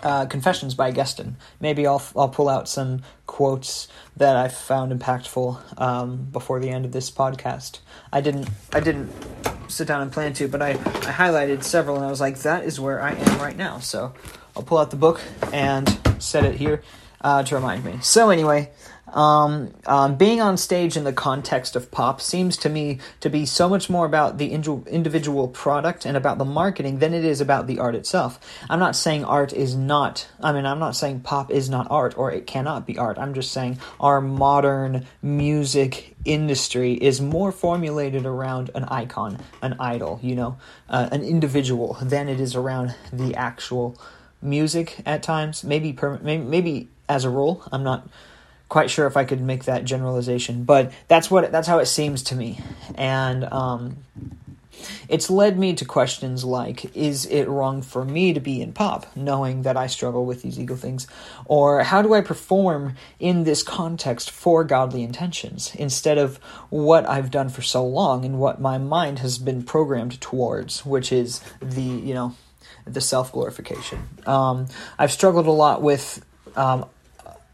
uh, 0.03 0.25
Confessions 0.25 0.75
by 0.75 0.89
Augustine. 0.89 1.37
Maybe 1.59 1.87
I'll 1.87 2.03
I'll 2.15 2.29
pull 2.29 2.49
out 2.49 2.67
some 2.67 3.01
quotes 3.25 3.87
that 4.17 4.35
I 4.35 4.49
found 4.49 4.91
impactful 4.91 5.81
um, 5.81 6.27
before 6.31 6.59
the 6.59 6.69
end 6.69 6.85
of 6.85 6.91
this 6.91 7.09
podcast. 7.09 7.79
I 8.11 8.21
didn't 8.21 8.49
I 8.73 8.79
didn't 8.79 9.11
sit 9.69 9.87
down 9.87 10.01
and 10.01 10.11
plan 10.11 10.33
to, 10.33 10.47
but 10.47 10.61
I, 10.61 10.71
I 10.71 11.13
highlighted 11.13 11.63
several 11.63 11.95
and 11.97 12.05
I 12.05 12.09
was 12.09 12.21
like, 12.21 12.37
that 12.39 12.63
is 12.63 12.79
where 12.79 13.01
I 13.01 13.13
am 13.13 13.39
right 13.39 13.57
now. 13.57 13.79
So 13.79 14.13
I'll 14.57 14.63
pull 14.63 14.79
out 14.79 14.89
the 14.89 14.97
book 14.97 15.21
and 15.53 15.87
set 16.17 16.43
it 16.43 16.55
here 16.55 16.81
uh, 17.21 17.43
to 17.43 17.55
remind 17.55 17.85
me. 17.85 17.99
So 18.01 18.31
anyway, 18.31 18.71
Um, 19.07 19.71
um, 19.85 20.17
being 20.17 20.41
on 20.41 20.57
stage 20.57 20.97
in 20.97 21.05
the 21.05 21.13
context 21.13 21.77
of 21.77 21.89
pop 21.91 22.19
seems 22.19 22.57
to 22.57 22.69
me 22.69 22.99
to 23.21 23.29
be 23.29 23.45
so 23.45 23.69
much 23.69 23.89
more 23.89 24.05
about 24.05 24.37
the 24.37 24.51
individual 24.51 25.47
product 25.47 26.05
and 26.05 26.17
about 26.17 26.37
the 26.37 26.45
marketing 26.45 26.99
than 26.99 27.13
it 27.13 27.23
is 27.23 27.39
about 27.39 27.67
the 27.67 27.79
art 27.79 27.95
itself. 27.95 28.37
I'm 28.69 28.79
not 28.79 28.97
saying 28.97 29.23
art 29.23 29.53
is 29.53 29.75
not, 29.75 30.27
I 30.43 30.51
mean, 30.51 30.65
I'm 30.65 30.79
not 30.79 30.93
saying 30.93 31.21
pop 31.21 31.51
is 31.51 31.69
not 31.69 31.87
art 31.89 32.17
or 32.17 32.33
it 32.33 32.47
cannot 32.47 32.85
be 32.85 32.97
art. 32.97 33.17
I'm 33.17 33.33
just 33.33 33.53
saying 33.53 33.79
our 33.99 34.19
modern 34.19 35.05
music 35.21 36.15
industry 36.25 36.91
is 36.93 37.21
more 37.21 37.53
formulated 37.53 38.25
around 38.25 38.71
an 38.75 38.83
icon, 38.83 39.39
an 39.61 39.77
idol, 39.79 40.19
you 40.21 40.35
know, 40.35 40.57
uh, 40.89 41.07
an 41.13 41.23
individual 41.23 41.95
than 42.01 42.27
it 42.27 42.41
is 42.41 42.55
around 42.55 42.93
the 43.13 43.35
actual 43.35 43.95
music 44.47 45.01
at 45.05 45.21
times. 45.23 45.63
Maybe, 45.63 45.93
per- 45.93 46.19
maybe, 46.19 46.87
as 47.07 47.25
a 47.25 47.29
rule, 47.29 47.63
I'm 47.71 47.83
not 47.83 48.07
quite 48.69 48.89
sure 48.89 49.07
if 49.07 49.15
I 49.15 49.23
could 49.23 49.41
make 49.41 49.65
that 49.65 49.85
generalization, 49.85 50.63
but 50.63 50.91
that's 51.07 51.31
what 51.31 51.51
that's 51.51 51.67
how 51.67 51.79
it 51.79 51.85
seems 51.85 52.23
to 52.23 52.35
me, 52.35 52.59
and 52.95 53.45
um, 53.45 53.97
it's 55.07 55.29
led 55.29 55.57
me 55.57 55.73
to 55.75 55.85
questions 55.85 56.43
like: 56.43 56.95
Is 56.95 57.25
it 57.25 57.47
wrong 57.47 57.81
for 57.81 58.03
me 58.03 58.33
to 58.33 58.39
be 58.39 58.61
in 58.61 58.73
pop, 58.73 59.15
knowing 59.15 59.61
that 59.63 59.77
I 59.77 59.87
struggle 59.87 60.25
with 60.25 60.41
these 60.41 60.59
ego 60.59 60.75
things, 60.75 61.07
or 61.45 61.83
how 61.83 62.01
do 62.01 62.13
I 62.13 62.21
perform 62.21 62.95
in 63.19 63.43
this 63.43 63.63
context 63.63 64.29
for 64.29 64.63
godly 64.63 65.03
intentions 65.03 65.73
instead 65.75 66.17
of 66.17 66.37
what 66.69 67.07
I've 67.07 67.31
done 67.31 67.49
for 67.49 67.61
so 67.61 67.85
long 67.85 68.25
and 68.25 68.39
what 68.39 68.59
my 68.59 68.77
mind 68.77 69.19
has 69.19 69.37
been 69.37 69.63
programmed 69.63 70.19
towards, 70.19 70.85
which 70.85 71.11
is 71.11 71.41
the 71.61 71.81
you 71.81 72.13
know 72.13 72.35
the 72.93 73.01
self 73.01 73.31
glorification. 73.31 74.07
Um, 74.25 74.67
I've 74.97 75.11
struggled 75.11 75.47
a 75.47 75.51
lot 75.51 75.81
with 75.81 76.23
um, 76.55 76.85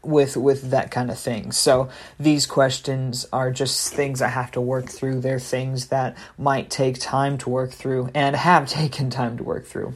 with 0.02 0.36
with 0.36 0.70
that 0.70 0.90
kind 0.90 1.10
of 1.10 1.18
thing. 1.18 1.52
So 1.52 1.88
these 2.18 2.46
questions 2.46 3.26
are 3.32 3.50
just 3.50 3.92
things 3.92 4.22
I 4.22 4.28
have 4.28 4.50
to 4.52 4.60
work 4.60 4.86
through. 4.86 5.20
They're 5.20 5.38
things 5.38 5.88
that 5.88 6.16
might 6.38 6.70
take 6.70 6.98
time 6.98 7.38
to 7.38 7.50
work 7.50 7.70
through 7.70 8.10
and 8.14 8.36
have 8.36 8.68
taken 8.80 9.10
time 9.10 9.36
to 9.38 9.44
work 9.44 9.66
through. 9.66 9.94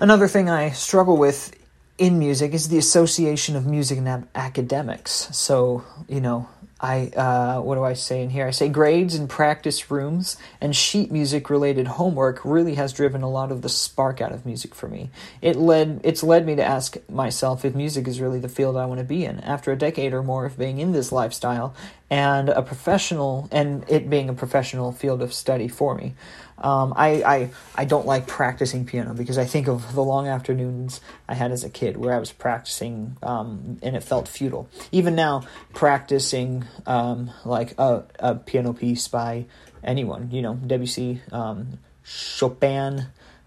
Another 0.00 0.28
thing 0.28 0.48
I 0.48 0.70
struggle 0.70 1.16
with 1.16 1.57
in 1.98 2.18
music 2.18 2.54
is 2.54 2.68
the 2.68 2.78
association 2.78 3.56
of 3.56 3.66
music 3.66 3.98
and 3.98 4.28
academics. 4.34 5.28
So, 5.36 5.84
you 6.08 6.20
know, 6.20 6.48
I 6.80 7.08
uh, 7.08 7.60
what 7.60 7.74
do 7.74 7.82
I 7.82 7.94
say 7.94 8.22
in 8.22 8.30
here? 8.30 8.46
I 8.46 8.52
say 8.52 8.68
grades 8.68 9.16
and 9.16 9.28
practice 9.28 9.90
rooms 9.90 10.36
and 10.60 10.74
sheet 10.74 11.10
music 11.10 11.50
related 11.50 11.88
homework 11.88 12.44
really 12.44 12.76
has 12.76 12.92
driven 12.92 13.22
a 13.22 13.28
lot 13.28 13.50
of 13.50 13.62
the 13.62 13.68
spark 13.68 14.20
out 14.20 14.30
of 14.30 14.46
music 14.46 14.76
for 14.76 14.86
me. 14.86 15.10
It 15.42 15.56
led 15.56 16.00
it's 16.04 16.22
led 16.22 16.46
me 16.46 16.54
to 16.54 16.64
ask 16.64 16.96
myself 17.10 17.64
if 17.64 17.74
music 17.74 18.06
is 18.06 18.20
really 18.20 18.38
the 18.38 18.48
field 18.48 18.76
I 18.76 18.86
want 18.86 18.98
to 18.98 19.04
be 19.04 19.24
in. 19.24 19.40
After 19.40 19.72
a 19.72 19.76
decade 19.76 20.12
or 20.12 20.22
more 20.22 20.46
of 20.46 20.56
being 20.56 20.78
in 20.78 20.92
this 20.92 21.10
lifestyle 21.10 21.74
and 22.10 22.48
a 22.48 22.62
professional 22.62 23.48
and 23.50 23.84
it 23.88 24.08
being 24.08 24.28
a 24.28 24.34
professional 24.34 24.92
field 24.92 25.20
of 25.20 25.34
study 25.34 25.66
for 25.66 25.96
me. 25.96 26.14
Um, 26.60 26.92
I, 26.96 27.22
I 27.22 27.50
I 27.76 27.84
don't 27.84 28.06
like 28.06 28.26
practicing 28.26 28.84
piano 28.84 29.14
because 29.14 29.38
I 29.38 29.44
think 29.44 29.68
of 29.68 29.94
the 29.94 30.02
long 30.02 30.26
afternoons 30.26 31.00
I 31.28 31.34
had 31.34 31.52
as 31.52 31.64
a 31.64 31.70
kid 31.70 31.96
where 31.96 32.14
I 32.14 32.18
was 32.18 32.32
practicing 32.32 33.16
um, 33.22 33.78
and 33.82 33.94
it 33.94 34.02
felt 34.02 34.28
futile. 34.28 34.68
Even 34.90 35.14
now, 35.14 35.44
practicing 35.74 36.64
um, 36.86 37.30
like 37.44 37.78
a, 37.78 38.04
a 38.18 38.34
piano 38.34 38.72
piece 38.72 39.06
by 39.08 39.46
anyone, 39.84 40.30
you 40.30 40.42
know, 40.42 40.54
Debussy, 40.54 41.20
um, 41.30 41.78
Chopin, 42.02 43.06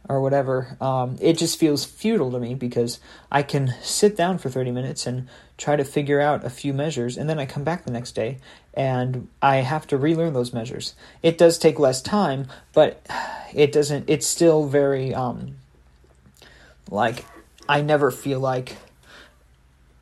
or 0.10 0.22
whatever, 0.22 0.77
um, 0.82 1.18
it 1.22 1.38
just 1.38 1.60
feels 1.60 1.86
futile 1.86 2.32
to 2.32 2.39
me 2.39 2.56
because 2.56 3.00
I 3.32 3.44
can 3.44 3.74
sit 3.82 4.18
down 4.18 4.39
for 4.39 4.50
30 4.50 4.72
minutes 4.72 5.06
and 5.06 5.27
try 5.58 5.75
to 5.75 5.84
figure 5.84 6.20
out 6.20 6.44
a 6.44 6.50
few 6.50 6.74
measures, 6.74 7.18
and 7.18 7.30
then 7.30 7.39
I 7.39 7.46
come 7.46 7.63
back 7.63 7.86
the 7.86 7.91
next 7.91 8.13
day 8.13 8.39
and 8.74 9.28
I 9.42 9.58
have 9.58 9.88
to 9.88 9.98
relearn 9.98 10.34
those 10.34 10.54
measures. 10.54 10.96
It 11.22 11.38
does 11.38 11.58
take 11.58 11.80
less 11.80 12.01
time, 12.01 12.48
but 12.74 13.06
it 13.54 13.72
doesn't, 13.72 14.10
it's 14.10 14.28
still 14.28 14.68
very, 14.68 15.13
um, 15.13 15.56
like, 16.90 17.25
I 17.68 17.82
never 17.82 18.12
feel 18.12 18.40
like 18.40 18.78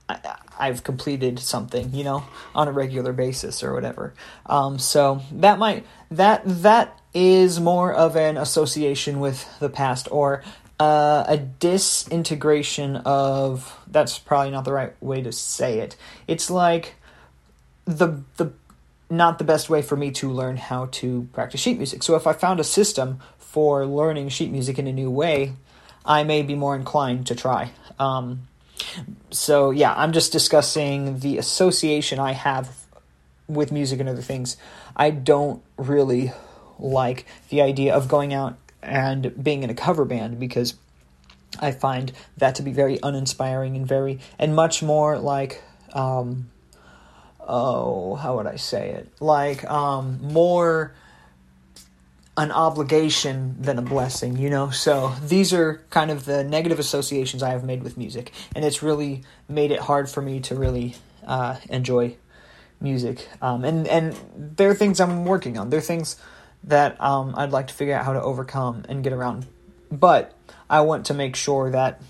I, 0.07 0.37
I've 0.59 0.83
completed 0.83 1.39
something, 1.39 1.93
you 1.93 2.03
know, 2.03 2.23
on 2.53 2.67
a 2.67 2.71
regular 2.71 3.13
basis 3.13 3.63
or 3.63 3.73
whatever. 3.73 4.13
Um, 4.45 4.77
so 4.77 5.21
that 5.31 5.57
might, 5.57 5.85
that, 6.11 6.41
that 6.45 6.99
is 7.13 7.59
more 7.59 7.93
of 7.93 8.15
an 8.15 8.37
association 8.37 9.19
with 9.19 9.47
the 9.59 9.69
past 9.69 10.07
or 10.11 10.43
uh, 10.79 11.25
a 11.27 11.37
disintegration 11.37 12.95
of 12.97 13.77
that's 13.87 14.17
probably 14.17 14.51
not 14.51 14.63
the 14.63 14.71
right 14.71 14.93
way 15.01 15.21
to 15.21 15.31
say 15.31 15.79
it 15.79 15.97
it's 16.27 16.49
like 16.49 16.95
the 17.85 18.21
the 18.37 18.51
not 19.09 19.37
the 19.37 19.43
best 19.43 19.69
way 19.69 19.81
for 19.81 19.95
me 19.95 20.11
to 20.11 20.29
learn 20.29 20.57
how 20.57 20.87
to 20.91 21.27
practice 21.33 21.61
sheet 21.61 21.77
music. 21.77 22.03
So 22.03 22.15
if 22.15 22.27
i 22.27 22.33
found 22.33 22.59
a 22.59 22.63
system 22.63 23.19
for 23.37 23.85
learning 23.85 24.29
sheet 24.29 24.51
music 24.51 24.77
in 24.77 24.87
a 24.87 24.93
new 24.93 25.09
way 25.09 25.53
i 26.05 26.23
may 26.23 26.41
be 26.41 26.55
more 26.55 26.75
inclined 26.75 27.27
to 27.27 27.35
try. 27.35 27.71
Um, 27.97 28.47
so 29.29 29.71
yeah 29.71 29.93
i'm 29.97 30.13
just 30.13 30.31
discussing 30.31 31.19
the 31.19 31.37
association 31.37 32.17
i 32.17 32.31
have 32.31 32.69
with 33.49 33.71
music 33.71 33.99
and 33.99 34.07
other 34.07 34.21
things. 34.21 34.55
I 34.95 35.09
don't 35.09 35.61
really 35.75 36.31
like 36.77 37.25
the 37.49 37.61
idea 37.61 37.93
of 37.93 38.07
going 38.07 38.33
out 38.33 38.57
and 38.81 39.43
being 39.43 39.63
in 39.63 39.69
a 39.69 39.73
cover 39.73 40.05
band 40.05 40.39
because 40.39 40.75
I 41.59 41.71
find 41.71 42.13
that 42.37 42.55
to 42.55 42.61
be 42.61 42.71
very 42.71 42.99
uninspiring 43.01 43.75
and 43.75 43.85
very 43.85 44.19
and 44.37 44.55
much 44.55 44.81
more 44.81 45.17
like 45.17 45.61
um 45.93 46.49
oh 47.49 48.15
how 48.15 48.37
would 48.37 48.47
I 48.47 48.55
say 48.55 48.91
it 48.91 49.09
like 49.19 49.69
um 49.69 50.19
more 50.21 50.93
an 52.39 52.51
obligation 52.53 53.57
than 53.59 53.77
a 53.77 53.81
blessing, 53.81 54.37
you 54.37 54.49
know? 54.49 54.69
So 54.69 55.13
these 55.25 55.53
are 55.53 55.83
kind 55.89 56.09
of 56.09 56.23
the 56.23 56.41
negative 56.41 56.79
associations 56.79 57.43
I 57.43 57.49
have 57.49 57.65
made 57.65 57.83
with 57.83 57.97
music, 57.97 58.31
and 58.55 58.63
it's 58.63 58.81
really 58.81 59.23
made 59.49 59.71
it 59.71 59.81
hard 59.81 60.09
for 60.09 60.21
me 60.21 60.39
to 60.41 60.55
really 60.55 60.95
uh, 61.27 61.57
enjoy 61.69 62.15
music. 62.79 63.27
Um, 63.41 63.65
and, 63.65 63.85
and 63.89 64.15
there 64.35 64.69
are 64.69 64.73
things 64.73 65.01
I'm 65.01 65.25
working 65.25 65.57
on. 65.57 65.69
There 65.69 65.79
are 65.79 65.81
things 65.81 66.15
that 66.63 66.99
um, 67.01 67.33
I'd 67.35 67.51
like 67.51 67.67
to 67.67 67.73
figure 67.73 67.93
out 67.93 68.05
how 68.05 68.13
to 68.13 68.21
overcome 68.21 68.85
and 68.87 69.03
get 69.03 69.11
around. 69.11 69.45
But 69.91 70.33
I 70.69 70.79
want 70.81 71.07
to 71.07 71.13
make 71.13 71.35
sure 71.35 71.71
that 71.71 72.01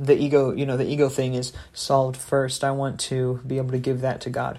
the 0.00 0.16
ego, 0.16 0.52
you 0.52 0.64
know, 0.64 0.78
the 0.78 0.90
ego 0.90 1.08
thing 1.08 1.34
is 1.34 1.52
solved 1.74 2.16
first. 2.16 2.64
I 2.64 2.70
want 2.70 2.98
to 3.00 3.40
be 3.46 3.58
able 3.58 3.72
to 3.72 3.78
give 3.78 4.00
that 4.00 4.22
to 4.22 4.30
God, 4.30 4.58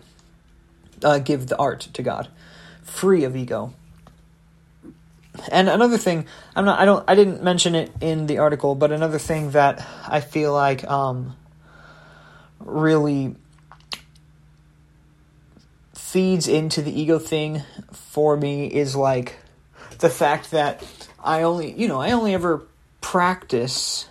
uh, 1.04 1.18
give 1.18 1.48
the 1.48 1.58
art 1.58 1.82
to 1.94 2.04
God, 2.04 2.30
free 2.84 3.24
of 3.24 3.36
ego. 3.36 3.74
And 5.52 5.68
another 5.68 5.98
thing, 5.98 6.28
I'm 6.56 6.66
not, 6.66 6.80
I 6.80 6.86
don't, 6.86 7.04
I 7.08 7.16
didn't 7.16 7.42
mention 7.42 7.74
it 7.74 7.92
in 8.02 8.28
the 8.28 8.38
article, 8.38 8.76
but 8.76 8.92
another 8.92 9.18
thing 9.18 9.52
that 9.52 9.86
I 10.08 10.20
feel 10.20 10.54
like 10.54 10.84
um, 10.84 11.36
really 12.60 13.36
feeds 15.96 16.48
into 16.48 16.82
the 16.82 16.92
ego 16.92 17.18
thing 17.18 17.64
for 17.94 18.38
me 18.38 18.68
is 18.68 18.96
like 18.96 19.38
the 20.00 20.10
fact 20.10 20.52
that 20.52 20.84
I 21.24 21.44
only, 21.44 21.72
you 21.72 21.88
know, 21.88 22.00
I 22.00 22.12
only 22.12 22.34
ever 22.34 22.62
practice 23.00 24.08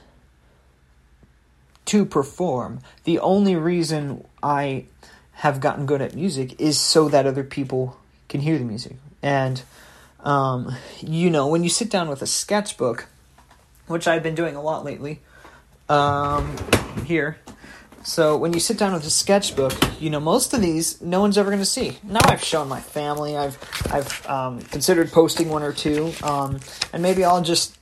to 1.91 2.05
perform. 2.05 2.81
The 3.03 3.19
only 3.19 3.57
reason 3.57 4.25
I 4.43 4.85
have 5.33 5.61
gotten 5.61 5.87
good 5.87 6.01
at 6.01 6.15
music 6.15 6.61
is 6.61 6.79
so 6.79 7.09
that 7.09 7.27
other 7.27 7.43
people 7.43 7.97
can 8.29 8.41
hear 8.41 8.57
the 8.59 8.65
music. 8.65 8.97
And, 9.23 9.61
um, 10.23 10.77
you 11.01 11.31
know, 11.31 11.49
when 11.49 11.65
you 11.65 11.69
sit 11.69 11.91
down 11.91 12.09
with 12.09 12.23
a 12.23 12.29
sketchbook, 12.29 13.07
which 13.89 14.07
I've 14.07 14.23
been 14.23 14.37
doing 14.37 14.55
a 14.55 14.63
lot 14.63 14.85
lately, 14.85 15.19
um, 15.89 16.57
here, 17.05 17.39
so 18.05 18.37
when 18.37 18.53
you 18.53 18.61
sit 18.61 18.79
down 18.79 18.93
with 18.93 19.05
a 19.05 19.11
sketchbook, 19.11 19.73
you 20.01 20.11
know 20.11 20.21
most 20.21 20.55
of 20.55 20.63
these 20.63 21.01
no 21.03 21.21
one's 21.21 21.37
ever 21.37 21.51
going 21.51 21.61
to 21.61 21.67
see. 21.67 21.99
Now 22.03 22.21
I've 22.25 22.43
shown 22.43 22.69
my 22.69 22.81
family. 22.81 23.37
I've 23.37 23.59
I've 23.91 24.27
um, 24.27 24.63
considered 24.63 25.11
posting 25.11 25.49
one 25.49 25.63
or 25.63 25.73
two, 25.73 26.13
um, 26.23 26.61
and 26.93 27.03
maybe 27.03 27.25
I'll 27.25 27.43
just, 27.43 27.77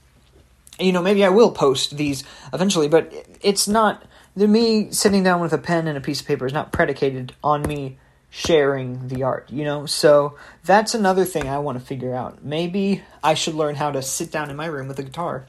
you 0.80 0.92
know, 0.92 1.02
maybe 1.02 1.24
I 1.24 1.28
will 1.28 1.52
post 1.52 1.96
these 1.96 2.24
eventually. 2.52 2.88
But 2.88 3.12
it's 3.40 3.68
not 3.68 4.04
the 4.36 4.48
me 4.48 4.90
sitting 4.90 5.22
down 5.22 5.40
with 5.40 5.52
a 5.52 5.58
pen 5.58 5.86
and 5.86 5.98
a 5.98 6.00
piece 6.00 6.20
of 6.20 6.26
paper 6.26 6.46
is 6.46 6.52
not 6.52 6.72
predicated 6.72 7.34
on 7.42 7.62
me 7.62 7.98
sharing 8.30 9.08
the 9.08 9.22
art. 9.22 9.50
You 9.50 9.64
know, 9.64 9.86
so 9.86 10.36
that's 10.64 10.94
another 10.94 11.24
thing 11.24 11.48
I 11.48 11.58
want 11.58 11.78
to 11.78 11.84
figure 11.84 12.14
out. 12.14 12.44
Maybe 12.44 13.02
I 13.22 13.34
should 13.34 13.54
learn 13.54 13.74
how 13.74 13.90
to 13.90 14.02
sit 14.02 14.30
down 14.30 14.50
in 14.50 14.56
my 14.56 14.66
room 14.66 14.88
with 14.88 14.98
a 14.98 15.02
guitar 15.02 15.46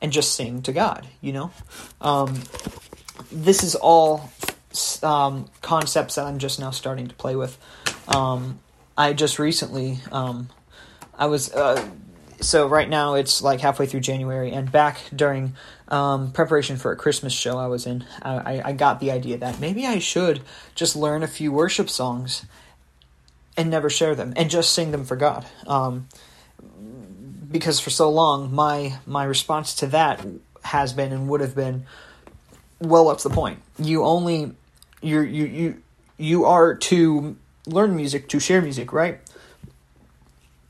and 0.00 0.12
just 0.12 0.34
sing 0.34 0.62
to 0.62 0.72
God. 0.72 1.06
You 1.20 1.32
know. 1.32 1.50
Um, 2.00 2.42
this 3.32 3.62
is 3.62 3.74
all 3.74 4.30
um, 5.02 5.48
concepts 5.62 6.16
that 6.16 6.26
I'm 6.26 6.38
just 6.38 6.60
now 6.60 6.70
starting 6.70 7.08
to 7.08 7.14
play 7.14 7.36
with. 7.36 7.58
Um, 8.08 8.60
I 8.96 9.12
just 9.12 9.38
recently, 9.38 9.98
um, 10.12 10.48
I 11.14 11.26
was 11.26 11.52
uh, 11.52 11.86
so 12.40 12.66
right 12.66 12.88
now 12.88 13.14
it's 13.14 13.42
like 13.42 13.60
halfway 13.60 13.86
through 13.86 14.00
January, 14.00 14.52
and 14.52 14.70
back 14.70 15.00
during 15.14 15.54
um, 15.88 16.32
preparation 16.32 16.76
for 16.76 16.92
a 16.92 16.96
Christmas 16.96 17.32
show 17.32 17.58
I 17.58 17.66
was 17.66 17.86
in, 17.86 18.04
I, 18.22 18.62
I 18.64 18.72
got 18.72 19.00
the 19.00 19.10
idea 19.10 19.38
that 19.38 19.60
maybe 19.60 19.86
I 19.86 19.98
should 19.98 20.42
just 20.74 20.96
learn 20.96 21.22
a 21.22 21.28
few 21.28 21.52
worship 21.52 21.88
songs 21.88 22.44
and 23.56 23.70
never 23.70 23.88
share 23.88 24.14
them 24.14 24.32
and 24.36 24.50
just 24.50 24.72
sing 24.72 24.90
them 24.90 25.04
for 25.04 25.16
God. 25.16 25.46
Um, 25.66 26.08
because 27.50 27.80
for 27.80 27.90
so 27.90 28.10
long, 28.10 28.54
my 28.54 28.98
my 29.06 29.24
response 29.24 29.74
to 29.76 29.86
that 29.88 30.26
has 30.62 30.92
been 30.92 31.12
and 31.12 31.28
would 31.28 31.40
have 31.40 31.54
been, 31.54 31.86
well, 32.80 33.04
what's 33.04 33.22
the 33.22 33.30
point? 33.30 33.60
You 33.78 34.04
only 34.04 34.52
you 35.00 35.20
you 35.20 35.44
you 35.46 35.82
you 36.18 36.44
are 36.44 36.74
to 36.74 37.36
learn 37.66 37.96
music 37.96 38.28
to 38.28 38.40
share 38.40 38.60
music, 38.60 38.92
right? 38.92 39.20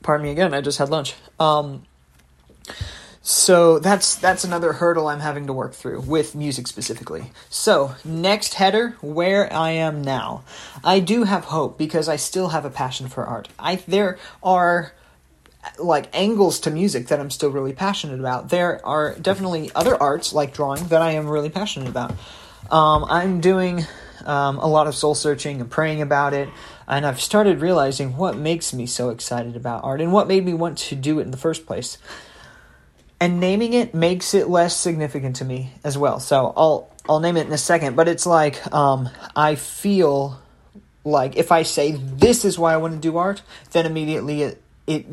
Pardon 0.07 0.25
me 0.25 0.31
again. 0.31 0.53
I 0.53 0.61
just 0.61 0.77
had 0.77 0.87
lunch. 0.87 1.15
Um, 1.37 1.83
so 3.21 3.77
that's 3.77 4.15
that's 4.15 4.45
another 4.45 4.71
hurdle 4.71 5.09
I'm 5.09 5.19
having 5.19 5.47
to 5.47 5.51
work 5.51 5.73
through 5.73 5.99
with 5.99 6.33
music 6.33 6.67
specifically. 6.67 7.33
So, 7.49 7.93
next 8.05 8.53
header, 8.53 8.91
where 9.01 9.51
I 9.51 9.71
am 9.71 10.01
now. 10.01 10.43
I 10.81 11.01
do 11.01 11.25
have 11.25 11.43
hope 11.43 11.77
because 11.77 12.07
I 12.07 12.15
still 12.15 12.47
have 12.47 12.63
a 12.63 12.69
passion 12.69 13.09
for 13.09 13.25
art. 13.25 13.49
I 13.59 13.83
there 13.85 14.17
are 14.41 14.93
like 15.77 16.07
angles 16.15 16.61
to 16.61 16.71
music 16.71 17.07
that 17.07 17.19
I'm 17.19 17.29
still 17.29 17.49
really 17.49 17.73
passionate 17.73 18.21
about. 18.21 18.47
There 18.47 18.79
are 18.85 19.13
definitely 19.15 19.71
other 19.75 20.01
arts 20.01 20.31
like 20.31 20.53
drawing 20.53 20.87
that 20.87 21.01
I 21.01 21.11
am 21.11 21.27
really 21.27 21.49
passionate 21.49 21.89
about. 21.89 22.11
Um, 22.71 23.03
I'm 23.09 23.41
doing 23.41 23.85
um, 24.27 24.59
a 24.59 24.67
lot 24.67 24.87
of 24.87 24.95
soul 24.95 25.15
searching 25.15 25.61
and 25.61 25.69
praying 25.69 26.01
about 26.01 26.33
it, 26.33 26.49
and 26.87 27.05
I've 27.05 27.21
started 27.21 27.61
realizing 27.61 28.17
what 28.17 28.37
makes 28.37 28.73
me 28.73 28.85
so 28.85 29.09
excited 29.09 29.55
about 29.55 29.83
art 29.83 30.01
and 30.01 30.11
what 30.13 30.27
made 30.27 30.45
me 30.45 30.53
want 30.53 30.77
to 30.77 30.95
do 30.95 31.19
it 31.19 31.23
in 31.23 31.31
the 31.31 31.37
first 31.37 31.65
place 31.65 31.97
and 33.19 33.39
naming 33.39 33.73
it 33.73 33.93
makes 33.93 34.33
it 34.33 34.47
less 34.47 34.75
significant 34.75 35.37
to 35.37 35.45
me 35.45 35.71
as 35.83 35.97
well. 35.97 36.19
So 36.19 36.53
I'll 36.55 36.91
I'll 37.09 37.19
name 37.19 37.37
it 37.37 37.47
in 37.47 37.53
a 37.53 37.57
second, 37.57 37.95
but 37.95 38.07
it's 38.07 38.25
like 38.25 38.73
um, 38.73 39.09
I 39.35 39.55
feel 39.55 40.39
like 41.03 41.37
if 41.37 41.51
I 41.51 41.63
say 41.63 41.93
this 41.93 42.45
is 42.45 42.59
why 42.59 42.73
I 42.73 42.77
want 42.77 42.93
to 42.93 42.99
do 42.99 43.17
art, 43.17 43.41
then 43.71 43.85
immediately 43.85 44.43
it, 44.43 44.61
it 44.85 45.05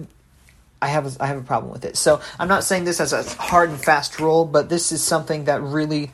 I 0.83 0.89
have 0.89 1.07
a, 1.07 1.23
I 1.23 1.27
have 1.27 1.39
a 1.39 1.43
problem 1.43 1.73
with 1.73 1.85
it. 1.85 1.97
So 1.97 2.21
I'm 2.39 2.49
not 2.49 2.65
saying 2.65 2.85
this 2.85 3.01
as 3.01 3.13
a 3.13 3.23
hard 3.23 3.71
and 3.71 3.83
fast 3.83 4.21
rule, 4.21 4.45
but 4.45 4.69
this 4.69 4.93
is 4.93 5.03
something 5.03 5.45
that 5.45 5.63
really 5.63 6.11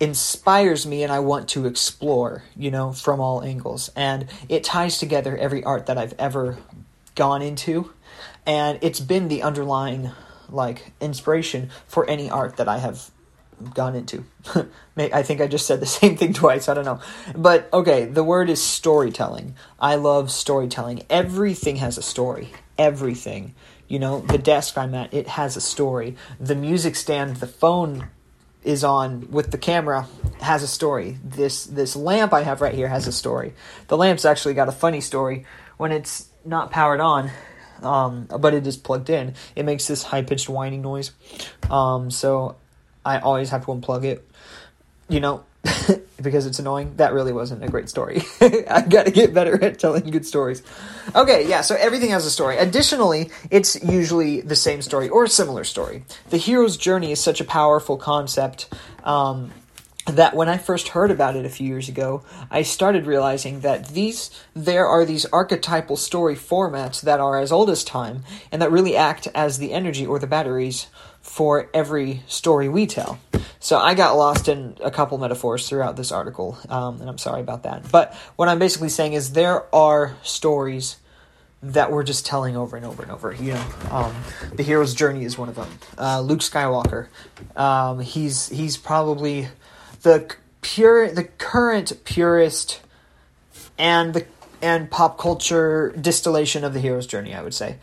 inspires 0.00 0.86
me 0.86 1.02
and 1.02 1.12
I 1.12 1.18
want 1.18 1.48
to 1.50 1.66
explore, 1.66 2.44
you 2.56 2.70
know, 2.70 2.92
from 2.92 3.20
all 3.20 3.42
angles. 3.42 3.90
And 3.96 4.26
it 4.48 4.64
ties 4.64 4.98
together 4.98 5.36
every 5.36 5.64
art 5.64 5.86
that 5.86 5.98
I've 5.98 6.14
ever 6.18 6.58
gone 7.14 7.42
into, 7.42 7.92
and 8.46 8.78
it's 8.80 9.00
been 9.00 9.28
the 9.28 9.42
underlying 9.42 10.10
like 10.48 10.92
inspiration 11.00 11.70
for 11.86 12.08
any 12.08 12.30
art 12.30 12.56
that 12.56 12.68
I 12.68 12.78
have 12.78 13.10
gone 13.74 13.94
into. 13.94 14.24
I 14.96 15.22
think 15.22 15.40
I 15.40 15.46
just 15.46 15.66
said 15.66 15.80
the 15.80 15.86
same 16.00 16.16
thing 16.16 16.32
twice. 16.32 16.68
I 16.68 16.74
don't 16.74 16.84
know. 16.84 17.00
But 17.36 17.68
okay, 17.72 18.04
the 18.04 18.24
word 18.24 18.48
is 18.48 18.62
storytelling. 18.62 19.56
I 19.78 19.96
love 19.96 20.30
storytelling. 20.30 21.02
Everything 21.10 21.76
has 21.76 21.98
a 21.98 22.02
story. 22.02 22.50
Everything. 22.78 23.54
You 23.88 23.98
know, 23.98 24.20
the 24.20 24.38
desk 24.38 24.76
I'm 24.76 24.94
at, 24.94 25.12
it 25.14 25.28
has 25.28 25.56
a 25.56 25.60
story. 25.60 26.14
The 26.38 26.54
music 26.54 26.94
stand, 26.94 27.36
the 27.36 27.46
phone 27.46 28.08
is 28.68 28.84
on 28.84 29.30
with 29.30 29.50
the 29.50 29.56
camera 29.56 30.06
has 30.42 30.62
a 30.62 30.66
story. 30.68 31.16
This 31.24 31.64
this 31.64 31.96
lamp 31.96 32.34
I 32.34 32.42
have 32.42 32.60
right 32.60 32.74
here 32.74 32.86
has 32.86 33.06
a 33.06 33.12
story. 33.12 33.54
The 33.86 33.96
lamp's 33.96 34.26
actually 34.26 34.52
got 34.52 34.68
a 34.68 34.72
funny 34.72 35.00
story. 35.00 35.46
When 35.78 35.90
it's 35.90 36.28
not 36.44 36.70
powered 36.70 37.00
on, 37.00 37.30
um, 37.82 38.26
but 38.26 38.52
it 38.52 38.66
is 38.66 38.76
plugged 38.76 39.08
in. 39.08 39.34
It 39.56 39.64
makes 39.64 39.86
this 39.86 40.02
high 40.02 40.20
pitched 40.20 40.50
whining 40.50 40.82
noise. 40.82 41.12
Um, 41.70 42.10
so 42.10 42.56
I 43.06 43.20
always 43.20 43.48
have 43.50 43.64
to 43.64 43.72
unplug 43.72 44.04
it, 44.04 44.28
you 45.08 45.20
know, 45.20 45.44
because 46.20 46.46
it's 46.46 46.58
annoying. 46.58 46.94
That 46.96 47.12
really 47.12 47.32
wasn't 47.32 47.64
a 47.64 47.68
great 47.68 47.88
story. 47.88 48.22
I 48.40 48.84
got 48.88 49.06
to 49.06 49.12
get 49.12 49.32
better 49.32 49.62
at 49.62 49.78
telling 49.78 50.10
good 50.10 50.26
stories. 50.26 50.62
Okay, 51.14 51.48
yeah, 51.48 51.60
so 51.60 51.76
everything 51.76 52.10
has 52.10 52.26
a 52.26 52.30
story. 52.30 52.56
Additionally, 52.56 53.30
it's 53.50 53.82
usually 53.82 54.40
the 54.40 54.56
same 54.56 54.82
story 54.82 55.08
or 55.08 55.24
a 55.24 55.28
similar 55.28 55.64
story. 55.64 56.04
The 56.30 56.36
hero's 56.36 56.76
journey 56.76 57.12
is 57.12 57.20
such 57.20 57.40
a 57.40 57.44
powerful 57.44 57.96
concept. 57.96 58.68
Um, 59.04 59.52
that 60.06 60.34
when 60.34 60.48
I 60.48 60.56
first 60.56 60.88
heard 60.88 61.10
about 61.10 61.36
it 61.36 61.44
a 61.44 61.50
few 61.50 61.66
years 61.66 61.88
ago, 61.88 62.22
I 62.50 62.62
started 62.62 63.06
realizing 63.06 63.60
that 63.60 63.88
these 63.88 64.30
there 64.54 64.86
are 64.86 65.04
these 65.04 65.26
archetypal 65.26 65.96
story 65.96 66.34
formats 66.34 67.02
that 67.02 67.20
are 67.20 67.38
as 67.38 67.52
old 67.52 67.68
as 67.68 67.84
time 67.84 68.24
and 68.50 68.62
that 68.62 68.72
really 68.72 68.96
act 68.96 69.28
as 69.34 69.58
the 69.58 69.72
energy 69.72 70.06
or 70.06 70.18
the 70.18 70.26
batteries 70.26 70.86
for 71.28 71.68
every 71.74 72.22
story 72.26 72.68
we 72.68 72.86
tell. 72.86 73.20
So 73.60 73.78
I 73.78 73.94
got 73.94 74.16
lost 74.16 74.48
in 74.48 74.76
a 74.82 74.90
couple 74.90 75.18
metaphors 75.18 75.68
throughout 75.68 75.96
this 75.96 76.10
article, 76.10 76.58
um, 76.68 77.00
and 77.00 77.10
I'm 77.10 77.18
sorry 77.18 77.40
about 77.40 77.64
that. 77.64 77.90
But 77.90 78.14
what 78.36 78.48
I'm 78.48 78.58
basically 78.58 78.88
saying 78.88 79.12
is 79.12 79.32
there 79.32 79.72
are 79.74 80.16
stories 80.22 80.96
that 81.62 81.90
we're 81.90 82.04
just 82.04 82.24
telling 82.24 82.56
over 82.56 82.76
and 82.76 82.86
over 82.86 83.02
and 83.02 83.10
over. 83.10 83.32
You 83.32 83.54
know, 83.54 83.66
um, 83.90 84.14
the 84.54 84.62
hero's 84.62 84.94
journey 84.94 85.24
is 85.24 85.36
one 85.36 85.48
of 85.48 85.56
them. 85.56 85.68
Uh, 85.98 86.20
Luke 86.20 86.40
Skywalker, 86.40 87.08
um, 87.56 88.00
he's 88.00 88.48
he's 88.48 88.76
probably 88.76 89.48
the 90.02 90.34
pure 90.60 91.10
the 91.10 91.24
current 91.24 91.92
purest 92.04 92.80
and 93.78 94.14
the 94.14 94.26
and 94.60 94.90
pop 94.90 95.18
culture 95.18 95.94
distillation 96.00 96.64
of 96.64 96.74
the 96.74 96.80
hero's 96.80 97.06
journey 97.06 97.32
i 97.32 97.40
would 97.42 97.54
say 97.54 97.76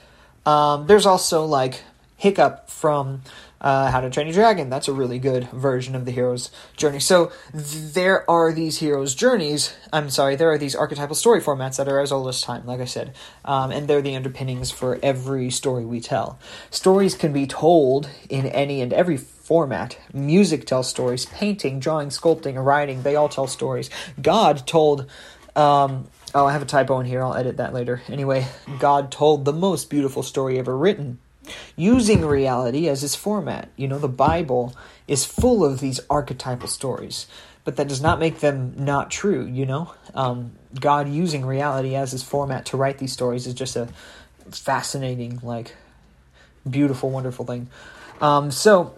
um, 0.45 0.85
there's 0.85 1.05
also 1.05 1.45
like 1.45 1.81
hiccup 2.25 2.71
from 2.71 3.21
uh, 3.61 3.91
how 3.91 4.01
to 4.01 4.09
train 4.09 4.25
your 4.25 4.33
dragon 4.33 4.67
that's 4.67 4.87
a 4.87 4.93
really 4.93 5.19
good 5.19 5.47
version 5.51 5.93
of 5.93 6.05
the 6.05 6.11
hero's 6.11 6.49
journey 6.75 6.99
so 6.99 7.31
there 7.53 8.27
are 8.27 8.51
these 8.51 8.79
hero's 8.79 9.13
journeys 9.13 9.75
i'm 9.93 10.09
sorry 10.09 10.35
there 10.35 10.49
are 10.49 10.57
these 10.57 10.75
archetypal 10.75 11.13
story 11.13 11.39
formats 11.39 11.77
that 11.77 11.87
are 11.87 11.99
as 11.99 12.11
old 12.11 12.27
as 12.27 12.41
time 12.41 12.65
like 12.65 12.81
i 12.81 12.85
said 12.85 13.13
um, 13.45 13.69
and 13.69 13.87
they're 13.87 14.01
the 14.01 14.15
underpinnings 14.15 14.71
for 14.71 14.97
every 15.03 15.51
story 15.51 15.85
we 15.85 16.01
tell 16.01 16.39
stories 16.71 17.13
can 17.13 17.31
be 17.31 17.45
told 17.45 18.09
in 18.27 18.47
any 18.47 18.81
and 18.81 18.91
every 18.91 19.17
format. 19.17 19.95
Music 20.11 20.65
tells 20.65 20.89
stories, 20.89 21.27
painting, 21.27 21.79
drawing, 21.79 22.09
sculpting, 22.09 22.57
writing, 22.65 23.03
they 23.03 23.15
all 23.15 23.29
tell 23.29 23.45
stories. 23.45 23.91
God 24.19 24.65
told. 24.65 25.05
Um, 25.55 26.07
oh, 26.33 26.47
I 26.47 26.51
have 26.51 26.63
a 26.63 26.65
typo 26.65 26.99
in 26.99 27.05
here. 27.05 27.23
I'll 27.23 27.35
edit 27.35 27.57
that 27.57 27.71
later. 27.71 28.01
Anyway, 28.09 28.47
God 28.79 29.11
told 29.11 29.45
the 29.45 29.53
most 29.53 29.91
beautiful 29.91 30.23
story 30.23 30.57
ever 30.57 30.75
written 30.75 31.19
using 31.75 32.25
reality 32.25 32.87
as 32.87 33.01
his 33.01 33.15
format. 33.15 33.69
You 33.75 33.87
know, 33.87 33.99
the 33.99 34.07
Bible 34.07 34.75
is 35.07 35.25
full 35.25 35.63
of 35.63 35.79
these 35.79 35.99
archetypal 36.09 36.67
stories, 36.67 37.27
but 37.63 37.75
that 37.75 37.87
does 37.87 38.01
not 38.01 38.19
make 38.19 38.39
them 38.39 38.73
not 38.77 39.11
true, 39.11 39.45
you 39.45 39.65
know? 39.65 39.93
Um, 40.13 40.53
God 40.79 41.09
using 41.09 41.45
reality 41.45 41.95
as 41.95 42.11
his 42.11 42.23
format 42.23 42.65
to 42.67 42.77
write 42.77 42.97
these 42.97 43.13
stories 43.13 43.47
is 43.47 43.53
just 43.53 43.75
a 43.75 43.87
fascinating, 44.51 45.39
like, 45.43 45.75
beautiful, 46.69 47.09
wonderful 47.09 47.45
thing. 47.45 47.69
Um, 48.21 48.51
so, 48.51 48.95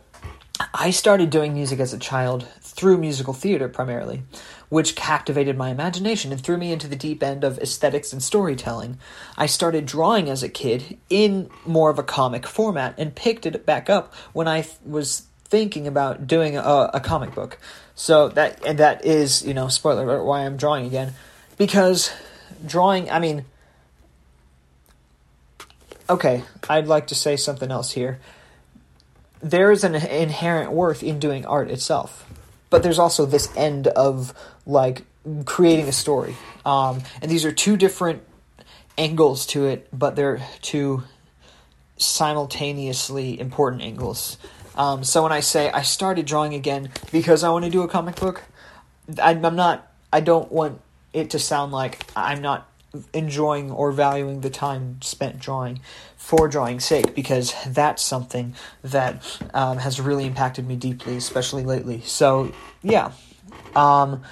I 0.74 0.92
started 0.92 1.30
doing 1.30 1.54
music 1.54 1.80
as 1.80 1.94
a 1.94 2.00
child 2.00 2.48
through 2.78 2.98
musical 2.98 3.34
theater 3.34 3.68
primarily, 3.68 4.22
which 4.70 4.96
captivated 4.96 5.58
my 5.58 5.72
imagination 5.72 6.32
and 6.32 6.40
threw 6.40 6.58
me 6.58 6.72
into 6.72 6.88
the 6.88 6.96
deep 6.96 7.24
end 7.24 7.44
of 7.44 7.58
aesthetics 7.58 8.14
and 8.14 8.22
storytelling. 8.22 9.00
I 9.36 9.48
started 9.48 9.88
drawing 9.88 10.30
as 10.30 10.44
a 10.44 10.50
kid 10.50 10.98
in 11.10 11.50
more 11.66 11.90
of 11.90 11.98
a 11.98 12.04
comic 12.04 12.46
format 12.46 12.94
and 13.00 13.16
picked 13.16 13.48
it 13.48 13.66
back 13.66 13.90
up 13.90 14.14
when 14.32 14.48
I 14.48 14.62
th- 14.62 14.76
was 14.86 15.24
thinking 15.46 15.88
about 15.88 16.28
doing 16.28 16.56
a, 16.56 16.92
a, 16.94 17.00
comic 17.00 17.34
book. 17.34 17.58
So 17.96 18.30
that 18.30 18.64
and 18.64 18.78
that 18.78 19.04
is, 19.04 19.44
you 19.44 19.56
know, 19.56 19.70
spoiler 19.70 20.04
alert, 20.04 20.24
why 20.24 20.46
I'm 20.46 20.56
drawing 20.56 20.86
again, 20.86 21.14
because 21.58 22.12
drawing. 22.66 23.10
I 23.10 23.20
mean, 23.20 23.46
okay, 26.08 26.44
I'd 26.70 26.86
like 26.86 27.08
to 27.08 27.16
say 27.16 27.38
something 27.38 27.72
else 27.72 27.94
here 27.94 28.20
there 29.40 29.72
is 29.72 29.84
an 29.84 29.94
inherent 29.94 30.72
worth 30.72 31.04
in 31.04 31.20
doing 31.20 31.46
art 31.46 31.70
itself 31.70 32.26
but 32.70 32.84
there's 32.84 33.00
also 33.00 33.26
this 33.26 33.50
end 33.56 33.88
of 33.88 34.34
like 34.66 35.04
creating 35.46 35.88
a 35.88 35.92
story. 35.92 36.36
Um, 36.66 37.02
and 37.22 37.30
these 37.32 37.46
are 37.46 37.52
two 37.52 37.78
different 37.78 38.24
angles 38.98 39.46
to 39.46 39.66
it 39.66 39.88
but 39.94 40.16
they're 40.16 40.42
two 40.62 41.04
simultaneously 41.98 43.40
important 43.40 43.82
angles. 43.82 44.38
Um, 44.76 45.04
so 45.04 45.24
when 45.24 45.32
i 45.32 45.40
say 45.40 45.72
i 45.72 45.82
started 45.82 46.28
drawing 46.28 46.54
again 46.54 46.92
because 47.12 47.44
i 47.44 47.50
want 47.50 47.66
to 47.66 47.72
do 47.72 47.82
a 47.82 47.88
comic 47.88 48.16
book 48.16 48.44
I, 49.20 49.32
i'm 49.32 49.56
not 49.56 49.92
i 50.14 50.20
don't 50.20 50.52
want 50.52 50.80
it 51.14 51.32
to 51.32 51.40
sound 51.40 51.72
like 51.72 52.06
i'm 52.16 52.44
not 52.44 52.70
enjoying 53.14 53.72
or 53.72 53.92
valuing 53.92 54.42
the 54.42 54.50
time 54.50 55.02
spent 55.02 55.40
drawing 55.40 55.80
for 56.16 56.48
drawing's 56.48 56.86
sake 56.86 57.16
because 57.16 57.54
that's 57.68 58.02
something 58.02 58.54
that 58.84 59.40
um, 59.54 59.78
has 59.78 60.00
really 60.00 60.26
impacted 60.26 60.68
me 60.68 60.76
deeply, 60.76 61.16
especially 61.16 61.64
lately. 61.64 62.02
So, 62.02 62.52
yeah. 62.84 63.12
Um, 63.76 64.24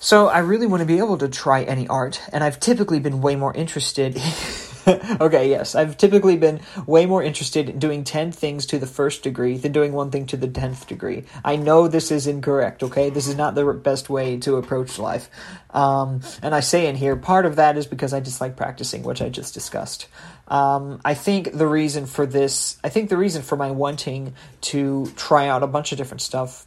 so, 0.00 0.28
I 0.28 0.40
really 0.40 0.66
want 0.66 0.80
to 0.80 0.86
be 0.86 0.98
able 0.98 1.16
to 1.18 1.28
try 1.28 1.62
any 1.62 1.88
art, 1.88 2.20
and 2.30 2.44
I've 2.44 2.60
typically 2.60 3.00
been 3.00 3.22
way 3.22 3.36
more 3.36 3.54
interested 3.54 4.16
okay, 5.20 5.48
yes. 5.48 5.74
I've 5.74 5.96
typically 5.96 6.36
been 6.36 6.60
way 6.86 7.06
more 7.06 7.22
interested 7.22 7.68
in 7.68 7.78
doing 7.78 8.04
10 8.04 8.32
things 8.32 8.66
to 8.66 8.78
the 8.78 8.86
first 8.86 9.22
degree 9.22 9.56
than 9.56 9.72
doing 9.72 9.92
one 9.92 10.10
thing 10.10 10.26
to 10.26 10.36
the 10.36 10.48
10th 10.48 10.86
degree. 10.86 11.24
I 11.44 11.56
know 11.56 11.88
this 11.88 12.10
is 12.10 12.26
incorrect, 12.26 12.82
okay? 12.82 13.10
This 13.10 13.26
is 13.26 13.36
not 13.36 13.54
the 13.54 13.64
best 13.72 14.10
way 14.10 14.38
to 14.38 14.56
approach 14.56 14.98
life. 14.98 15.30
Um, 15.70 16.20
and 16.42 16.54
I 16.54 16.60
say 16.60 16.86
in 16.86 16.96
here, 16.96 17.16
part 17.16 17.46
of 17.46 17.56
that 17.56 17.76
is 17.76 17.86
because 17.86 18.12
I 18.12 18.20
dislike 18.20 18.56
practicing, 18.56 19.02
which 19.02 19.22
I 19.22 19.28
just 19.28 19.54
discussed. 19.54 20.06
Um, 20.48 21.00
I 21.04 21.14
think 21.14 21.52
the 21.52 21.66
reason 21.66 22.06
for 22.06 22.26
this, 22.26 22.78
I 22.84 22.90
think 22.90 23.08
the 23.08 23.16
reason 23.16 23.42
for 23.42 23.56
my 23.56 23.70
wanting 23.70 24.34
to 24.62 25.06
try 25.16 25.48
out 25.48 25.62
a 25.62 25.66
bunch 25.66 25.92
of 25.92 25.98
different 25.98 26.20
stuff 26.20 26.66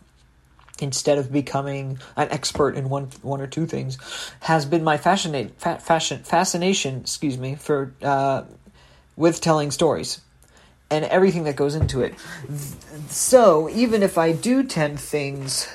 instead 0.80 1.18
of 1.18 1.32
becoming 1.32 2.00
an 2.16 2.28
expert 2.30 2.76
in 2.76 2.90
one 2.90 3.06
one 3.22 3.42
or 3.42 3.48
two 3.48 3.66
things 3.66 3.98
has 4.42 4.66
been 4.66 4.84
my 4.84 4.98
fascinate, 4.98 5.60
fa- 5.60 5.80
fashion, 5.80 6.24
fascination 6.24 7.02
excuse 7.02 7.38
me 7.38 7.56
for 7.56 7.94
uh, 8.02 8.44
with 9.16 9.42
telling 9.42 9.72
stories 9.72 10.22
and 10.90 11.04
everything 11.06 11.44
that 11.44 11.56
goes 11.56 11.76
into 11.76 12.02
it. 12.02 12.16
So 13.10 13.70
even 13.70 14.04
if 14.04 14.18
i 14.18 14.32
do 14.32 14.64
10 14.64 14.98
things 14.98 15.68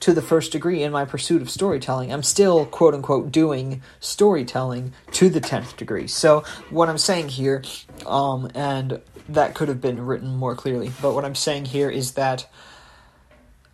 to 0.00 0.12
the 0.12 0.22
first 0.22 0.50
degree 0.52 0.82
in 0.82 0.90
my 0.90 1.04
pursuit 1.04 1.42
of 1.42 1.48
storytelling 1.50 2.12
i'm 2.12 2.22
still 2.22 2.66
quote 2.66 2.94
unquote 2.94 3.30
doing 3.30 3.82
storytelling 4.00 4.92
to 5.12 5.28
the 5.28 5.40
10th 5.40 5.76
degree. 5.76 6.06
So 6.06 6.44
what 6.70 6.88
i'm 6.88 6.98
saying 6.98 7.28
here 7.30 7.62
um, 8.06 8.50
and 8.54 9.00
that 9.28 9.54
could 9.54 9.68
have 9.68 9.80
been 9.80 10.04
written 10.04 10.36
more 10.36 10.54
clearly 10.54 10.92
but 11.00 11.14
what 11.14 11.24
i'm 11.24 11.34
saying 11.34 11.66
here 11.66 11.90
is 11.90 12.12
that 12.12 12.48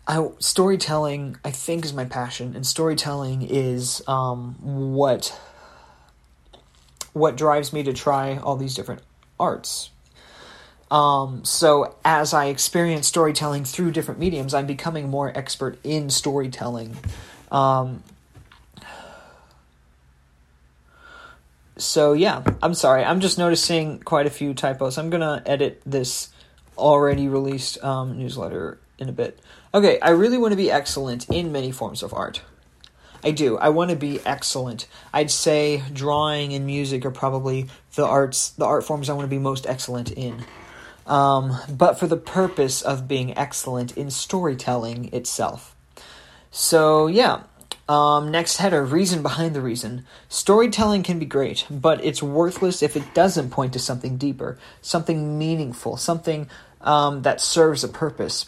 I, 0.09 0.27
storytelling, 0.39 1.37
I 1.45 1.51
think, 1.51 1.85
is 1.85 1.93
my 1.93 2.03
passion, 2.03 2.55
and 2.55 2.65
storytelling 2.65 3.43
is 3.43 4.01
um, 4.07 4.55
what 4.59 5.39
what 7.13 7.37
drives 7.37 7.71
me 7.71 7.83
to 7.83 7.93
try 7.93 8.37
all 8.37 8.55
these 8.55 8.73
different 8.73 9.03
arts. 9.39 9.91
Um, 10.89 11.45
so 11.45 11.95
as 12.03 12.33
I 12.33 12.45
experience 12.45 13.05
storytelling 13.05 13.65
through 13.65 13.91
different 13.91 14.19
mediums, 14.19 14.55
I'm 14.55 14.65
becoming 14.65 15.09
more 15.09 15.31
expert 15.37 15.77
in 15.83 16.09
storytelling. 16.09 16.97
Um, 17.51 18.03
so 21.77 22.13
yeah, 22.13 22.43
I'm 22.63 22.73
sorry. 22.73 23.03
I'm 23.03 23.19
just 23.19 23.37
noticing 23.37 23.99
quite 23.99 24.25
a 24.25 24.31
few 24.31 24.55
typos. 24.55 24.97
I'm 24.97 25.11
gonna 25.11 25.43
edit 25.45 25.83
this 25.85 26.29
already 26.79 27.27
released 27.27 27.83
um, 27.83 28.17
newsletter 28.17 28.79
in 28.97 29.07
a 29.07 29.11
bit. 29.11 29.39
Okay, 29.71 29.99
I 29.99 30.09
really 30.09 30.39
want 30.39 30.51
to 30.51 30.57
be 30.57 30.71
excellent 30.71 31.29
in 31.29 31.51
many 31.51 31.71
forms 31.71 32.01
of 32.01 32.11
art. 32.11 32.41
I 33.23 33.29
do. 33.29 33.57
I 33.57 33.69
want 33.69 33.91
to 33.91 33.95
be 33.95 34.19
excellent. 34.25 34.87
I'd 35.13 35.29
say 35.29 35.83
drawing 35.93 36.53
and 36.53 36.65
music 36.65 37.05
are 37.05 37.11
probably 37.11 37.67
the 37.93 38.05
arts, 38.05 38.49
the 38.49 38.65
art 38.65 38.83
forms 38.83 39.09
I 39.09 39.13
want 39.13 39.25
to 39.25 39.29
be 39.29 39.37
most 39.37 39.67
excellent 39.67 40.11
in. 40.11 40.43
Um, 41.05 41.55
but 41.69 41.99
for 41.99 42.07
the 42.07 42.17
purpose 42.17 42.81
of 42.81 43.07
being 43.07 43.37
excellent 43.37 43.95
in 43.95 44.09
storytelling 44.09 45.13
itself. 45.13 45.75
So 46.49 47.05
yeah. 47.07 47.43
Um, 47.87 48.29
next 48.29 48.57
header, 48.57 48.85
reason 48.85 49.23
behind 49.23 49.55
the 49.55 49.61
reason. 49.61 50.05
Storytelling 50.29 51.01
can 51.01 51.17
be 51.17 51.25
great, 51.25 51.65
but 51.71 52.03
it's 52.05 52.21
worthless 52.21 52.83
if 52.83 52.95
it 52.95 53.15
doesn't 53.15 53.49
point 53.49 53.73
to 53.73 53.79
something 53.79 54.17
deeper, 54.17 54.59
something 54.79 55.39
meaningful, 55.39 55.97
something 55.97 56.47
um, 56.81 57.23
that 57.23 57.41
serves 57.41 57.83
a 57.83 57.87
purpose 57.87 58.45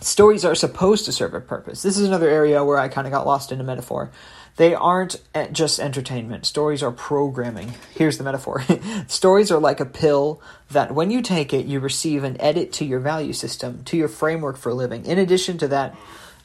stories 0.00 0.44
are 0.44 0.54
supposed 0.54 1.04
to 1.06 1.12
serve 1.12 1.34
a 1.34 1.40
purpose. 1.40 1.82
This 1.82 1.98
is 1.98 2.06
another 2.06 2.28
area 2.28 2.64
where 2.64 2.78
I 2.78 2.88
kind 2.88 3.06
of 3.06 3.12
got 3.12 3.26
lost 3.26 3.52
in 3.52 3.60
a 3.60 3.64
metaphor. 3.64 4.10
They 4.56 4.74
aren't 4.74 5.16
just 5.52 5.78
entertainment. 5.78 6.46
Stories 6.46 6.82
are 6.82 6.90
programming. 6.90 7.74
Here's 7.94 8.16
the 8.16 8.24
metaphor. 8.24 8.64
Stories 9.06 9.50
are 9.50 9.60
like 9.60 9.80
a 9.80 9.84
pill 9.84 10.40
that 10.70 10.94
when 10.94 11.10
you 11.10 11.20
take 11.20 11.52
it, 11.52 11.66
you 11.66 11.78
receive 11.78 12.24
an 12.24 12.40
edit 12.40 12.72
to 12.74 12.84
your 12.84 13.00
value 13.00 13.34
system, 13.34 13.84
to 13.84 13.96
your 13.98 14.08
framework 14.08 14.56
for 14.56 14.72
living. 14.72 15.04
In 15.04 15.18
addition 15.18 15.58
to 15.58 15.68
that, 15.68 15.94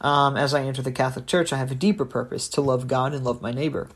um, 0.01 0.35
as 0.35 0.53
I 0.53 0.63
enter 0.63 0.81
the 0.81 0.91
Catholic 0.91 1.25
Church, 1.25 1.53
I 1.53 1.57
have 1.57 1.71
a 1.71 1.75
deeper 1.75 2.05
purpose 2.05 2.49
to 2.49 2.61
love 2.61 2.87
God 2.87 3.13
and 3.13 3.23
love 3.23 3.41
my 3.41 3.51
neighbor, 3.51 3.87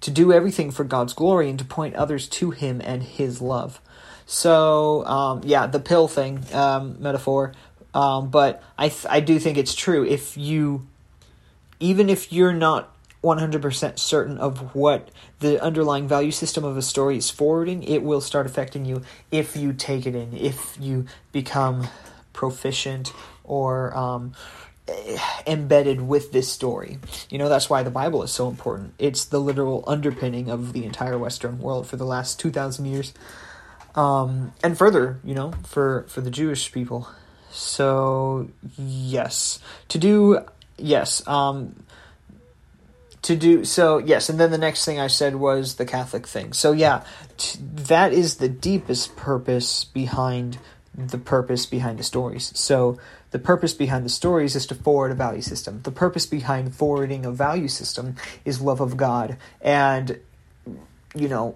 to 0.00 0.10
do 0.10 0.32
everything 0.32 0.72
for 0.72 0.82
God's 0.82 1.12
glory 1.12 1.48
and 1.48 1.58
to 1.58 1.64
point 1.64 1.94
others 1.94 2.26
to 2.28 2.50
Him 2.50 2.80
and 2.82 3.02
His 3.02 3.40
love. 3.40 3.80
So, 4.26 5.04
um, 5.04 5.42
yeah, 5.44 5.66
the 5.66 5.80
pill 5.80 6.08
thing 6.08 6.42
um, 6.52 6.96
metaphor 7.00 7.52
um, 7.94 8.30
but 8.30 8.62
I 8.78 8.88
th- 8.88 9.06
I 9.08 9.20
do 9.20 9.38
think 9.38 9.58
it's 9.58 9.74
true. 9.74 10.04
If 10.04 10.36
you, 10.36 10.86
even 11.80 12.08
if 12.08 12.32
you're 12.32 12.52
not 12.52 12.94
100% 13.22 13.98
certain 13.98 14.38
of 14.38 14.74
what 14.74 15.10
the 15.38 15.62
underlying 15.62 16.08
value 16.08 16.32
system 16.32 16.64
of 16.64 16.76
a 16.76 16.82
story 16.82 17.16
is 17.16 17.30
forwarding, 17.30 17.82
it 17.84 18.02
will 18.02 18.20
start 18.20 18.46
affecting 18.46 18.84
you 18.84 19.02
if 19.30 19.56
you 19.56 19.72
take 19.72 20.06
it 20.06 20.14
in, 20.14 20.36
if 20.36 20.76
you 20.80 21.06
become 21.30 21.88
proficient 22.32 23.12
or 23.44 23.96
um, 23.96 24.32
embedded 25.46 26.00
with 26.00 26.32
this 26.32 26.50
story. 26.50 26.98
You 27.30 27.38
know, 27.38 27.48
that's 27.48 27.70
why 27.70 27.82
the 27.82 27.90
Bible 27.90 28.22
is 28.24 28.32
so 28.32 28.48
important. 28.48 28.94
It's 28.98 29.24
the 29.24 29.38
literal 29.38 29.84
underpinning 29.86 30.50
of 30.50 30.72
the 30.72 30.84
entire 30.84 31.16
Western 31.16 31.58
world 31.58 31.86
for 31.86 31.96
the 31.96 32.04
last 32.04 32.40
2,000 32.40 32.86
years. 32.86 33.12
Um, 33.94 34.52
and 34.64 34.76
further, 34.76 35.20
you 35.22 35.34
know, 35.34 35.52
for, 35.64 36.06
for 36.08 36.22
the 36.22 36.30
Jewish 36.30 36.72
people. 36.72 37.08
So 37.52 38.48
yes, 38.78 39.60
to 39.88 39.98
do 39.98 40.40
yes, 40.78 41.26
um, 41.28 41.84
to 43.22 43.36
do 43.36 43.64
so 43.64 43.98
yes, 43.98 44.28
and 44.28 44.40
then 44.40 44.50
the 44.50 44.58
next 44.58 44.84
thing 44.84 44.98
I 44.98 45.06
said 45.06 45.36
was 45.36 45.76
the 45.76 45.84
Catholic 45.84 46.26
thing. 46.26 46.52
So 46.52 46.72
yeah, 46.72 47.04
t- 47.36 47.58
that 47.62 48.12
is 48.12 48.36
the 48.36 48.48
deepest 48.48 49.16
purpose 49.16 49.84
behind 49.84 50.58
the 50.94 51.18
purpose 51.18 51.66
behind 51.66 51.98
the 51.98 52.02
stories. 52.02 52.52
So 52.58 52.98
the 53.30 53.38
purpose 53.38 53.72
behind 53.72 54.04
the 54.04 54.10
stories 54.10 54.54
is 54.54 54.66
to 54.66 54.74
forward 54.74 55.10
a 55.10 55.14
value 55.14 55.40
system. 55.40 55.80
The 55.82 55.90
purpose 55.90 56.26
behind 56.26 56.74
forwarding 56.74 57.24
a 57.24 57.30
value 57.30 57.68
system 57.68 58.16
is 58.44 58.60
love 58.60 58.80
of 58.80 58.96
God 58.96 59.36
and 59.60 60.18
you 61.14 61.28
know 61.28 61.54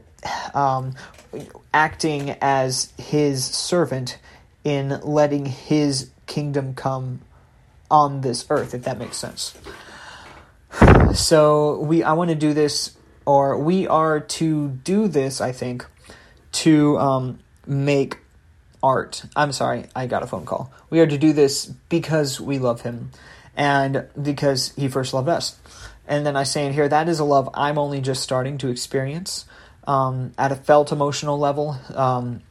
um, 0.55 0.95
acting 1.73 2.31
as 2.41 2.93
His 2.99 3.45
servant 3.45 4.19
in 4.67 4.89
letting 5.05 5.47
his 5.47 6.11
kingdom 6.27 6.75
come 6.75 7.21
on 7.89 8.23
this 8.23 8.45
earth, 8.51 8.75
if 8.75 8.83
that 8.83 8.99
makes 8.99 9.17
sense. 9.17 9.57
So 11.15 11.79
we 11.79 12.03
I 12.03 12.13
want 12.13 12.29
to 12.31 12.35
do 12.35 12.53
this 12.53 12.95
or 13.25 13.59
we 13.59 13.87
are 13.87 14.21
to 14.21 14.69
do 14.69 15.09
this, 15.09 15.41
I 15.41 15.53
think, 15.53 15.87
to 16.53 16.99
um, 16.99 17.39
make 17.67 18.19
art. 18.83 19.25
I'm 19.35 19.53
sorry, 19.53 19.87
I 19.95 20.09
got 20.09 20.25
a 20.25 20.27
phone 20.27 20.45
call. 20.45 20.73
We 20.91 21.01
are 21.01 21.07
to 21.07 21.17
do 21.17 21.33
this 21.33 21.67
because 21.89 22.41
we 22.41 22.59
love 22.59 22.83
him 22.83 23.13
and 23.57 24.09
because 24.21 24.75
he 24.77 24.89
first 24.89 25.15
loved 25.15 25.29
us. 25.29 25.57
And 26.07 26.27
then 26.27 26.37
I 26.37 26.43
say 26.43 26.67
in 26.67 26.73
here, 26.73 26.89
that 26.89 27.09
is 27.09 27.21
a 27.21 27.25
love 27.25 27.49
I'm 27.55 27.79
only 27.79 28.01
just 28.01 28.23
starting 28.23 28.59
to 28.59 28.69
experience 28.69 29.47
um, 29.87 30.33
at 30.37 30.53
a 30.53 30.57
felt 30.57 30.93
emotional 30.93 31.39
level. 31.39 31.79
Um, 31.95 32.43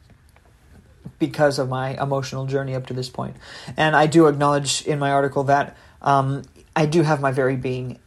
because 1.18 1.58
of 1.58 1.68
my 1.68 2.00
emotional 2.00 2.46
journey 2.46 2.74
up 2.74 2.86
to 2.86 2.94
this 2.94 3.08
point. 3.08 3.36
And 3.76 3.96
I 3.96 4.06
do 4.06 4.26
acknowledge 4.26 4.82
in 4.86 4.98
my 4.98 5.10
article 5.10 5.44
that 5.44 5.76
um, 6.02 6.42
I 6.74 6.86
do 6.86 7.02
have 7.02 7.20
my 7.20 7.32
very 7.32 7.56
being 7.56 7.98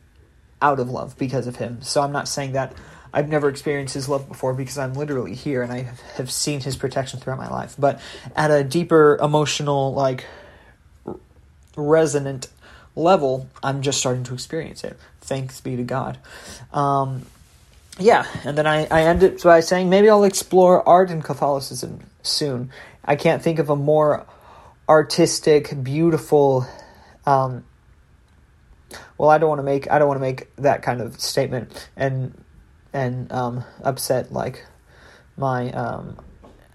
out 0.62 0.80
of 0.80 0.90
love 0.90 1.18
because 1.18 1.48
of 1.48 1.56
him. 1.56 1.82
So 1.82 2.02
I'm 2.02 2.12
not 2.12 2.28
saying 2.28 2.52
that 2.54 2.74
I've 3.14 3.30
never 3.30 3.50
experienced 3.50 3.94
his 3.94 4.08
love 4.08 4.28
before 4.28 4.54
because 4.54 4.78
I'm 4.78 4.94
literally 4.94 5.34
here 5.34 5.64
and 5.64 5.72
I 5.72 5.90
have 6.16 6.30
seen 6.30 6.60
his 6.60 6.76
protection 6.76 7.20
throughout 7.20 7.40
my 7.40 7.50
life. 7.50 7.76
But 7.80 8.00
at 8.36 8.52
a 8.52 8.64
deeper 8.64 9.18
emotional, 9.22 9.94
like, 9.94 10.26
resonant 11.76 12.50
level, 12.96 13.50
I'm 13.64 13.82
just 13.82 13.98
starting 13.98 14.24
to 14.26 14.34
experience 14.34 14.84
it. 14.84 14.98
Thanks 15.22 15.62
be 15.62 15.76
to 15.76 15.84
God. 15.84 16.20
Um, 16.72 17.26
yeah, 17.98 18.26
and 18.44 18.58
then 18.58 18.68
I, 18.68 18.86
I 18.86 19.04
end 19.04 19.24
it 19.24 19.44
by 19.44 19.60
saying 19.60 19.90
maybe 19.90 20.10
I'll 20.10 20.24
explore 20.24 20.88
art 20.88 21.10
and 21.10 21.24
Catholicism 21.24 22.02
soon. 22.22 22.72
I 23.10 23.16
can't 23.16 23.42
think 23.42 23.58
of 23.58 23.72
a 23.72 23.76
more 23.76 24.28
artistic, 24.88 25.74
beautiful. 25.84 26.68
Um, 27.26 27.66
well, 29.18 29.32
I 29.32 29.40
don't 29.40 29.50
want 29.50 29.58
to 29.60 29.64
make 29.64 29.90
I 29.90 29.98
don't 29.98 30.08
want 30.08 30.20
to 30.20 30.22
make 30.22 30.56
that 30.58 30.84
kind 30.84 31.02
of 31.02 31.20
statement 31.20 31.90
and 31.98 32.40
and 32.94 33.32
um, 33.32 33.64
upset 33.84 34.32
like 34.32 34.64
my 35.38 35.72
um, 35.72 36.20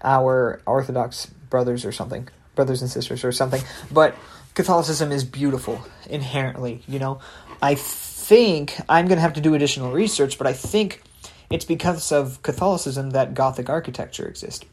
our 0.03 0.61
Orthodox 0.65 1.25
brothers 1.25 1.85
or 1.85 1.93
something, 1.93 2.27
brothers 2.53 2.81
and 2.81 2.91
sisters 2.91 3.23
or 3.23 3.31
something. 3.31 3.61
But 3.89 4.13
Catholicism 4.55 5.13
is 5.13 5.23
beautiful 5.23 5.85
inherently. 6.09 6.83
You 6.85 6.99
know, 6.99 7.19
I 7.61 7.75
think 7.75 8.77
I'm 8.89 9.07
going 9.07 9.17
to 9.17 9.21
have 9.21 9.35
to 9.35 9.41
do 9.41 9.53
additional 9.53 9.93
research, 9.93 10.37
but 10.37 10.47
I 10.47 10.53
think 10.53 11.01
it's 11.49 11.65
because 11.65 12.11
of 12.11 12.41
Catholicism 12.41 13.11
that 13.11 13.33
Gothic 13.33 13.69
architecture 13.69 14.27
exists. 14.27 14.65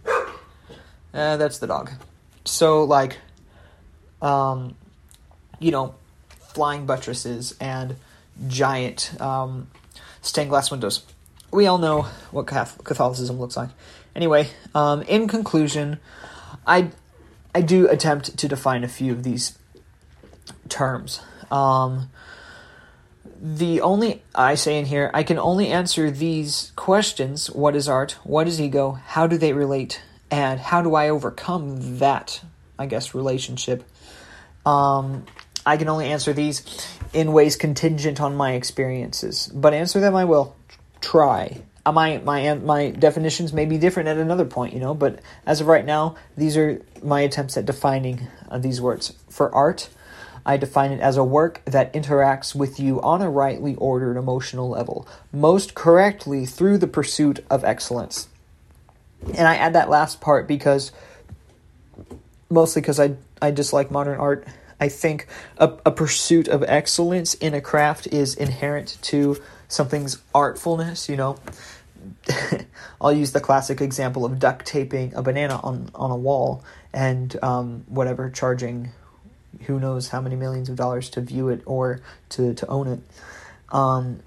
Uh, 1.15 1.37
that's 1.37 1.59
the 1.59 1.67
dog. 1.67 1.91
So 2.45 2.85
like, 2.85 3.19
um, 4.21 4.75
you 5.59 5.71
know, 5.71 5.95
flying 6.55 6.87
buttresses 6.87 7.55
and 7.61 7.97
giant 8.49 9.21
um, 9.21 9.69
stained 10.21 10.51
glass 10.51 10.71
windows. 10.71 11.05
we 11.51 11.67
all 11.67 11.79
know 11.79 12.03
what 12.31 12.47
Catholicism 12.47 13.39
looks 13.39 13.57
like. 13.57 13.71
Anyway, 14.15 14.49
um, 14.75 15.03
in 15.03 15.29
conclusion, 15.29 15.99
I 16.67 16.91
I 17.55 17.61
do 17.61 17.89
attempt 17.89 18.37
to 18.39 18.49
define 18.49 18.85
a 18.85 18.89
few 18.89 19.13
of 19.13 19.23
these 19.23 19.59
terms. 20.69 21.21
Um, 21.51 22.11
the 23.41 23.81
only 23.81 24.23
I 24.35 24.55
say 24.55 24.79
in 24.79 24.87
here, 24.87 25.11
I 25.13 25.23
can 25.23 25.39
only 25.39 25.69
answer 25.69 26.11
these 26.11 26.73
questions: 26.77 27.49
What 27.51 27.75
is 27.75 27.89
art? 27.89 28.13
What 28.25 28.47
is 28.47 28.61
ego? 28.61 28.93
How 28.93 29.27
do 29.27 29.37
they 29.39 29.53
relate? 29.53 30.01
And 30.33 30.59
how 30.59 30.81
do 30.81 30.95
I 30.95 31.11
overcome 31.11 31.99
that? 31.99 32.41
I 32.79 32.87
guess 32.87 33.15
relationship. 33.15 33.85
Um, 34.65 35.27
I 35.65 35.77
can 35.77 35.89
only 35.89 36.09
answer 36.09 36.33
these 36.33 36.89
in 37.13 37.33
ways 37.33 37.55
contingent 37.55 38.19
on 38.21 38.35
my 38.35 38.53
experiences, 38.53 39.49
but 39.55 39.75
answer 39.75 40.01
them 40.01 40.17
I 40.17 40.25
will. 40.25 40.57
Try. 41.03 41.61
Uh, 41.85 41.93
my 41.93 42.19
my 42.19 42.55
my 42.55 42.91
definitions 42.91 43.53
may 43.53 43.67
be 43.67 43.77
different 43.77 44.09
at 44.09 44.17
another 44.17 44.47
point, 44.47 44.73
you 44.73 44.81
know. 44.81 44.95
But 44.95 45.21
as 45.45 45.61
of 45.61 45.67
right 45.67 45.85
now, 45.85 46.17
these 46.37 46.57
are 46.57 46.81
my 47.03 47.21
attempts 47.21 47.57
at 47.57 47.67
defining 47.67 48.27
uh, 48.49 48.59
these 48.59 48.81
words. 48.81 49.13
For 49.29 49.55
art, 49.55 49.91
I 50.47 50.57
define 50.57 50.93
it 50.93 51.01
as 51.01 51.17
a 51.17 51.25
work 51.25 51.61
that 51.67 51.93
interacts 51.93 52.55
with 52.55 52.81
you 52.81 53.03
on 53.03 53.21
a 53.21 53.29
rightly 53.29 53.75
ordered 53.75 54.17
emotional 54.17 54.69
level, 54.69 55.07
most 55.31 55.75
correctly 55.75 56.47
through 56.47 56.79
the 56.79 56.87
pursuit 56.87 57.45
of 57.51 57.65
excellence. 57.65 58.29
And 59.27 59.47
I 59.47 59.57
add 59.57 59.75
that 59.75 59.89
last 59.89 60.21
part 60.21 60.49
because 60.49 60.93
mostly 62.51 62.83
because 62.83 63.01
I 63.01 63.17
I 63.41 63.51
dislike 63.51 63.91
modern 63.91 64.19
art. 64.19 64.47
I 64.81 64.89
think 64.89 65.27
a, 65.59 65.73
a 65.87 65.91
pursuit 65.91 66.49
of 66.49 66.65
excellence 66.65 67.35
in 67.35 67.55
a 67.55 67.61
craft 67.61 68.09
is 68.09 68.35
inherent 68.35 68.99
to 69.03 69.41
something's 69.69 70.19
artfulness, 70.35 71.09
you 71.09 71.17
know. 71.17 71.39
I'll 73.01 73.13
use 73.13 73.33
the 73.33 73.41
classic 73.41 73.81
example 73.81 74.25
of 74.25 74.39
duct 74.39 74.67
taping 74.67 75.15
a 75.15 75.23
banana 75.23 75.61
on, 75.63 75.91
on 75.95 76.11
a 76.11 76.17
wall 76.17 76.65
and 76.93 77.37
um, 77.43 77.85
whatever, 77.87 78.31
charging 78.31 78.91
who 79.67 79.79
knows 79.79 80.09
how 80.09 80.21
many 80.21 80.35
millions 80.35 80.69
of 80.69 80.77
dollars 80.77 81.11
to 81.11 81.21
view 81.21 81.49
it 81.49 81.63
or 81.65 82.01
to, 82.31 82.55
to 82.55 82.67
own 82.67 82.89
it. 82.89 83.01
Um, 83.71 84.21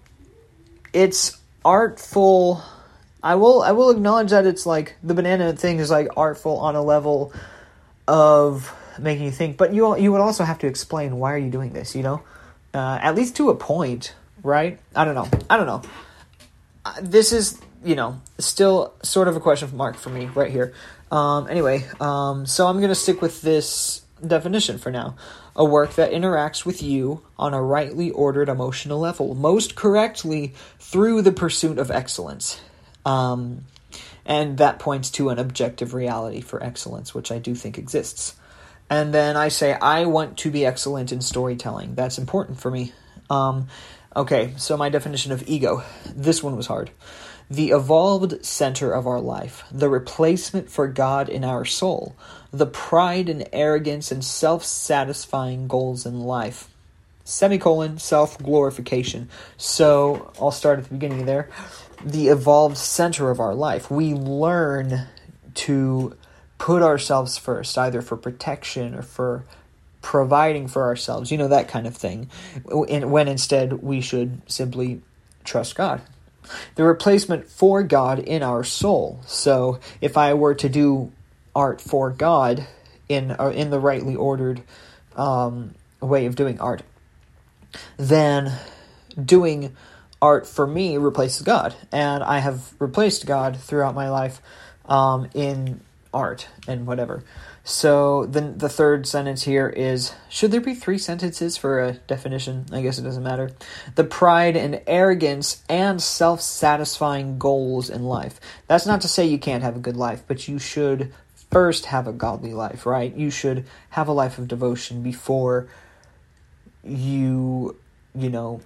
it's 0.94 1.38
artful. 1.64 2.64
I 3.26 3.34
will 3.34 3.64
I 3.64 3.72
will 3.72 3.90
acknowledge 3.90 4.30
that 4.30 4.46
it's 4.46 4.68
like 4.68 4.96
the 5.02 5.16
banana 5.16 5.52
thing 5.54 5.80
is 5.80 5.90
like 5.90 6.10
artful 6.16 6.60
on 6.60 6.76
a 6.76 6.82
level 6.84 7.34
of 8.08 8.72
making 9.00 9.26
you 9.26 9.32
think, 9.32 9.58
but 9.58 9.74
you 9.74 9.98
you 9.98 10.12
would 10.12 10.22
also 10.22 10.44
have 10.44 10.60
to 10.60 10.68
explain 10.68 11.18
why 11.18 11.34
are 11.34 11.38
you 11.38 11.50
doing 11.50 11.74
this, 11.74 11.96
you 11.96 12.04
know? 12.04 12.22
Uh, 12.72 13.00
at 13.02 13.16
least 13.16 13.36
to 13.38 13.50
a 13.50 13.56
point, 13.56 14.14
right? 14.44 14.78
I 14.96 15.06
don't 15.06 15.16
know. 15.16 15.28
I 15.50 15.58
don't 15.58 15.66
know. 15.66 15.82
Uh, 16.86 16.94
this 17.02 17.34
is 17.34 17.60
you 17.84 17.96
know 17.96 18.22
still 18.38 18.94
sort 19.02 19.28
of 19.28 19.36
a 19.36 19.40
question 19.40 19.76
mark 19.76 19.98
for 19.98 20.12
me 20.12 20.28
right 20.28 20.52
here. 20.52 20.76
Um, 21.12 21.48
anyway, 21.50 21.84
um, 22.00 22.46
so 22.46 22.68
I'm 22.68 22.80
gonna 22.80 22.94
stick 22.94 23.24
with 23.24 23.42
this 23.42 24.04
definition 24.26 24.78
for 24.78 24.92
now. 24.92 25.16
A 25.56 25.66
work 25.66 25.96
that 25.96 26.12
interacts 26.12 26.64
with 26.64 26.84
you 26.84 27.24
on 27.40 27.56
a 27.56 27.62
rightly 27.62 28.12
ordered 28.12 28.50
emotional 28.50 29.00
level, 29.00 29.34
most 29.34 29.74
correctly 29.74 30.54
through 30.78 31.24
the 31.24 31.32
pursuit 31.32 31.80
of 31.80 31.90
excellence. 31.90 32.62
Um, 33.06 33.66
and 34.26 34.58
that 34.58 34.80
points 34.80 35.12
to 35.12 35.30
an 35.30 35.38
objective 35.38 35.94
reality 35.94 36.42
for 36.42 36.62
excellence, 36.62 37.14
which 37.14 37.32
I 37.32 37.38
do 37.38 37.54
think 37.54 37.78
exists. 37.78 38.36
And 38.90 39.14
then 39.14 39.38
I 39.38 39.50
say, 39.50 39.74
I 39.74 40.06
want 40.06 40.38
to 40.40 40.52
be 40.52 40.66
excellent 40.66 41.12
in 41.12 41.22
storytelling. 41.22 41.96
That's 41.96 42.18
important 42.18 42.60
for 42.60 42.70
me. 42.70 42.94
Um, 43.30 43.68
okay, 44.16 44.54
so 44.58 44.78
my 44.78 44.90
definition 44.90 45.32
of 45.32 45.48
ego. 45.48 45.84
This 46.16 46.44
one 46.44 46.56
was 46.56 46.68
hard. 46.68 46.92
The 47.50 47.72
evolved 47.72 48.44
center 48.44 48.92
of 48.92 49.06
our 49.06 49.20
life, 49.20 49.64
the 49.72 49.90
replacement 49.90 50.70
for 50.70 50.88
God 50.88 51.30
in 51.30 51.44
our 51.44 51.64
soul, 51.64 52.16
the 52.52 52.66
pride 52.66 53.30
and 53.30 53.48
arrogance 53.54 54.12
and 54.12 54.24
self 54.24 54.64
satisfying 54.64 55.68
goals 55.68 56.08
in 56.08 56.22
life. 56.22 56.70
Semicolon, 57.26 57.98
self 57.98 58.38
glorification. 58.38 59.30
So 59.58 60.32
I'll 60.40 60.52
start 60.52 60.78
at 60.80 60.86
the 60.86 60.94
beginning 60.94 61.26
there. 61.26 61.50
The 62.04 62.28
evolved 62.28 62.78
center 62.78 63.32
of 63.32 63.40
our 63.40 63.56
life. 63.56 63.90
We 63.90 64.14
learn 64.14 65.08
to 65.56 66.16
put 66.60 66.84
ourselves 66.84 67.38
first, 67.38 67.78
either 67.78 68.02
for 68.02 68.16
protection 68.16 68.94
or 68.94 69.02
for 69.02 69.44
providing 70.02 70.68
for 70.68 70.84
ourselves, 70.84 71.32
you 71.32 71.38
know, 71.38 71.48
that 71.48 71.68
kind 71.68 71.88
of 71.88 71.98
thing. 71.98 72.30
When 72.64 73.28
instead 73.28 73.74
we 73.74 74.02
should 74.02 74.40
simply 74.46 75.02
trust 75.44 75.76
God. 75.76 76.02
The 76.76 76.84
replacement 76.84 77.48
for 77.48 77.82
God 77.82 78.20
in 78.20 78.44
our 78.44 78.64
soul. 78.64 79.20
So 79.26 79.80
if 80.02 80.16
I 80.16 80.36
were 80.36 80.54
to 80.56 80.70
do 80.70 81.12
art 81.56 81.82
for 81.82 82.12
God 82.12 82.68
in 83.10 83.32
in 83.32 83.72
the 83.72 83.80
rightly 83.80 84.16
ordered 84.16 84.62
um, 85.16 85.74
way 86.02 86.28
of 86.28 86.36
doing 86.36 86.60
art, 86.60 86.84
then 87.98 88.54
doing 89.24 89.76
art 90.22 90.48
for 90.48 90.66
me 90.66 90.98
replaces 90.98 91.42
God, 91.42 91.76
and 91.92 92.24
I 92.24 92.40
have 92.40 92.74
replaced 92.80 93.26
God 93.26 93.58
throughout 93.58 93.96
my 93.96 94.10
life 94.10 94.42
um, 94.86 95.30
in 95.34 95.82
art 96.14 96.48
and 96.68 96.88
whatever. 96.88 97.24
So 97.64 98.28
then 98.28 98.60
the 98.60 98.70
third 98.70 99.08
sentence 99.08 99.44
here 99.44 99.68
is 99.68 100.14
should 100.30 100.52
there 100.52 100.62
be 100.62 100.76
three 100.76 101.00
sentences 101.00 101.58
for 101.58 101.82
a 101.82 101.94
definition? 101.94 102.66
I 102.72 102.82
guess 102.82 103.00
it 103.00 103.04
doesn't 103.04 103.24
matter. 103.24 103.52
The 103.96 104.04
pride 104.04 104.56
and 104.56 104.82
arrogance 104.86 105.64
and 105.68 106.02
self 106.02 106.42
satisfying 106.42 107.40
goals 107.40 107.90
in 107.90 108.04
life. 108.04 108.40
That's 108.68 108.86
not 108.86 109.02
to 109.02 109.08
say 109.08 109.26
you 109.26 109.40
can't 109.40 109.64
have 109.64 109.76
a 109.76 109.80
good 109.80 109.98
life, 109.98 110.24
but 110.28 110.48
you 110.48 110.60
should 110.60 111.12
first 111.50 111.88
have 111.88 112.08
a 112.08 112.14
godly 112.14 112.54
life, 112.54 112.86
right? 112.86 113.16
You 113.16 113.32
should 113.32 113.66
have 113.90 114.08
a 114.08 114.14
life 114.14 114.38
of 114.38 114.48
devotion 114.48 115.02
before 115.02 115.68
you, 116.86 117.76
you 118.14 118.30
know, 118.30 118.62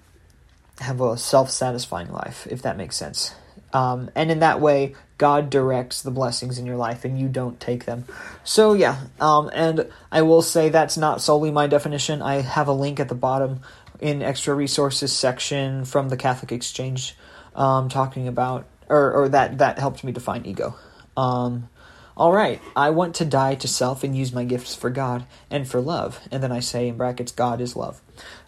have 0.79 1.01
a 1.01 1.17
self 1.17 1.49
satisfying 1.49 2.11
life, 2.11 2.47
if 2.49 2.61
that 2.61 2.77
makes 2.77 2.95
sense. 2.95 3.33
Um, 3.73 4.09
and 4.15 4.31
in 4.31 4.39
that 4.39 4.59
way, 4.59 4.95
God 5.17 5.49
directs 5.49 6.01
the 6.01 6.11
blessings 6.11 6.57
in 6.57 6.65
your 6.65 6.77
life 6.77 7.05
and 7.05 7.19
you 7.19 7.27
don't 7.27 7.59
take 7.59 7.85
them. 7.85 8.05
So, 8.43 8.73
yeah, 8.73 9.01
um, 9.19 9.49
and 9.53 9.89
I 10.11 10.21
will 10.23 10.41
say 10.41 10.69
that's 10.69 10.97
not 10.97 11.21
solely 11.21 11.51
my 11.51 11.67
definition. 11.67 12.21
I 12.21 12.41
have 12.41 12.67
a 12.67 12.73
link 12.73 12.99
at 12.99 13.09
the 13.09 13.15
bottom 13.15 13.59
in 13.99 14.21
extra 14.21 14.55
resources 14.55 15.11
section 15.11 15.85
from 15.85 16.09
the 16.09 16.17
Catholic 16.17 16.51
Exchange 16.51 17.15
um, 17.53 17.89
talking 17.89 18.27
about, 18.27 18.65
or, 18.87 19.11
or 19.11 19.29
that, 19.29 19.57
that 19.57 19.77
helped 19.77 20.03
me 20.03 20.11
define 20.11 20.45
ego. 20.45 20.75
Um, 21.17 21.69
all 22.15 22.31
right, 22.31 22.61
I 22.75 22.89
want 22.89 23.15
to 23.15 23.25
die 23.25 23.55
to 23.55 23.67
self 23.67 24.03
and 24.03 24.15
use 24.15 24.33
my 24.33 24.45
gifts 24.45 24.75
for 24.75 24.89
God 24.89 25.25
and 25.49 25.67
for 25.67 25.79
love. 25.79 26.19
And 26.31 26.41
then 26.41 26.51
I 26.51 26.59
say 26.59 26.87
in 26.87 26.97
brackets, 26.97 27.31
God 27.31 27.61
is 27.61 27.75
love. 27.75 28.01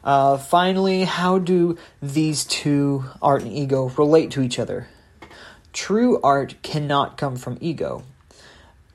Uh, 0.04 0.38
finally, 0.38 1.04
how 1.04 1.38
do 1.38 1.78
these 2.02 2.46
two, 2.46 3.06
art 3.22 3.44
and 3.44 3.52
ego, 3.52 3.90
relate 3.98 4.32
to 4.32 4.42
each 4.42 4.60
other? 4.60 4.88
True 5.74 6.20
art 6.22 6.56
cannot 6.64 7.18
come 7.18 7.36
from 7.36 7.58
ego. 7.62 8.04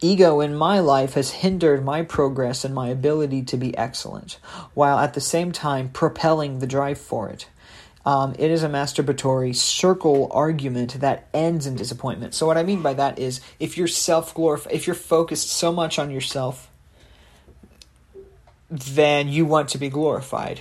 Ego 0.01 0.41
in 0.41 0.55
my 0.55 0.79
life 0.79 1.15
has 1.15 1.31
hindered 1.31 1.85
my 1.85 2.03
progress 2.03 2.65
and 2.65 2.75
my 2.75 2.89
ability 2.89 3.43
to 3.43 3.57
be 3.57 3.77
excellent, 3.79 4.39
while 4.75 4.99
at 4.99 5.15
the 5.15 5.21
same 5.21 5.53
time 5.53 5.89
propelling 5.89 6.59
the 6.59 6.67
drive 6.67 6.99
for 6.99 7.31
it. 7.31 7.49
Um, 8.05 8.37
it 8.39 8.51
is 8.51 8.63
a 8.63 8.69
masturbatory 8.69 9.55
circle 9.57 10.29
argument 10.33 11.01
that 11.01 11.29
ends 11.35 11.67
in 11.67 11.75
disappointment. 11.75 12.35
So 12.35 12.47
what 12.47 12.57
I 12.57 12.63
mean 12.63 12.83
by 12.83 12.95
that 12.95 13.19
is 13.19 13.41
if 13.59 13.77
you're 13.77 13.89
self 13.89 14.33
glorify, 14.33 14.71
if 14.71 14.87
you're 14.87 14.95
focused 14.95 15.51
so 15.51 15.73
much 15.73 15.99
on 15.99 16.11
yourself, 16.11 16.71
then 18.71 19.29
you 19.29 19.45
want 19.45 19.69
to 19.71 19.79
be 19.79 19.89
glorified. 19.89 20.61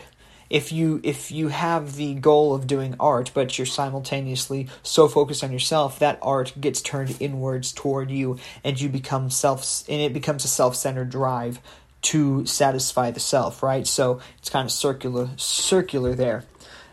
If 0.50 0.72
you 0.72 1.02
if 1.04 1.32
you 1.32 1.48
have 1.48 1.96
the 1.96 2.14
goal 2.14 2.54
of 2.54 2.68
doing 2.68 2.96
art 3.00 3.32
but 3.34 3.58
you're 3.58 3.66
simultaneously 3.66 4.68
so 4.84 5.08
focused 5.08 5.44
on 5.44 5.52
yourself 5.52 5.98
that 6.00 6.20
art 6.22 6.54
gets 6.62 6.82
turned 6.82 7.18
inwards 7.20 7.72
toward 7.72 8.12
you 8.12 8.38
and 8.64 8.80
you 8.80 8.88
become 8.88 9.32
self 9.32 9.84
and 9.90 10.00
it 10.00 10.14
becomes 10.14 10.46
a 10.46 10.48
self-centered 10.48 11.10
drive 11.10 11.60
to 12.04 12.46
satisfy 12.46 13.10
the 13.10 13.20
self 13.20 13.64
right? 13.64 13.88
So 13.88 14.20
it's 14.38 14.52
kind 14.52 14.66
of 14.66 14.72
circular 14.72 15.30
circular 15.36 16.14
there. 16.14 16.46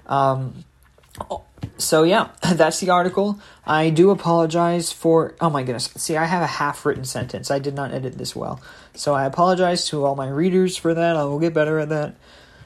Um, 0.06 0.64
so 1.78 2.02
yeah 2.02 2.28
that's 2.54 2.80
the 2.80 2.90
article. 2.90 3.38
I 3.66 3.90
do 3.90 4.10
apologize 4.10 4.92
for 4.92 5.34
oh 5.40 5.50
my 5.50 5.62
goodness 5.62 5.90
see 5.96 6.16
i 6.16 6.24
have 6.24 6.42
a 6.42 6.46
half 6.46 6.84
written 6.84 7.04
sentence. 7.04 7.50
I 7.50 7.58
did 7.58 7.74
not 7.74 7.92
edit 7.92 8.18
this 8.18 8.34
well. 8.34 8.60
So 8.94 9.14
i 9.14 9.24
apologize 9.24 9.86
to 9.88 10.04
all 10.04 10.14
my 10.16 10.28
readers 10.28 10.76
for 10.76 10.94
that. 10.94 11.16
I 11.16 11.24
will 11.24 11.38
get 11.40 11.54
better 11.54 11.78
at 11.78 11.90
that. 11.90 12.14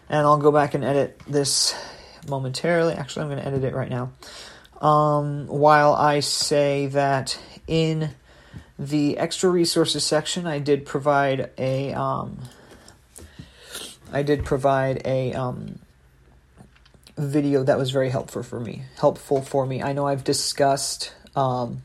And 0.08 0.20
I'll 0.20 0.38
go 0.38 0.52
back 0.52 0.74
and 0.74 0.84
edit 0.84 1.20
this 1.26 1.74
momentarily. 2.28 2.94
Actually, 2.94 3.22
I'm 3.22 3.28
going 3.28 3.42
to 3.42 3.46
edit 3.46 3.64
it 3.64 3.74
right 3.74 3.90
now. 3.90 4.12
Um, 4.80 5.46
while 5.46 5.94
I 5.94 6.20
say 6.20 6.86
that 6.88 7.38
in 7.66 8.10
the 8.78 9.18
extra 9.18 9.48
resources 9.48 10.04
section, 10.04 10.46
I 10.46 10.58
did 10.58 10.84
provide 10.84 11.50
a 11.56 11.94
um, 11.94 12.38
I 14.12 14.22
did 14.22 14.44
provide 14.44 15.02
a 15.04 15.32
um, 15.32 15.78
video 17.16 17.62
that 17.64 17.78
was 17.78 17.90
very 17.90 18.10
helpful 18.10 18.42
for 18.42 18.60
me. 18.60 18.82
Helpful 18.98 19.42
for 19.42 19.66
me. 19.66 19.82
I 19.82 19.92
know 19.92 20.06
I've 20.06 20.24
discussed 20.24 21.14
um, 21.34 21.82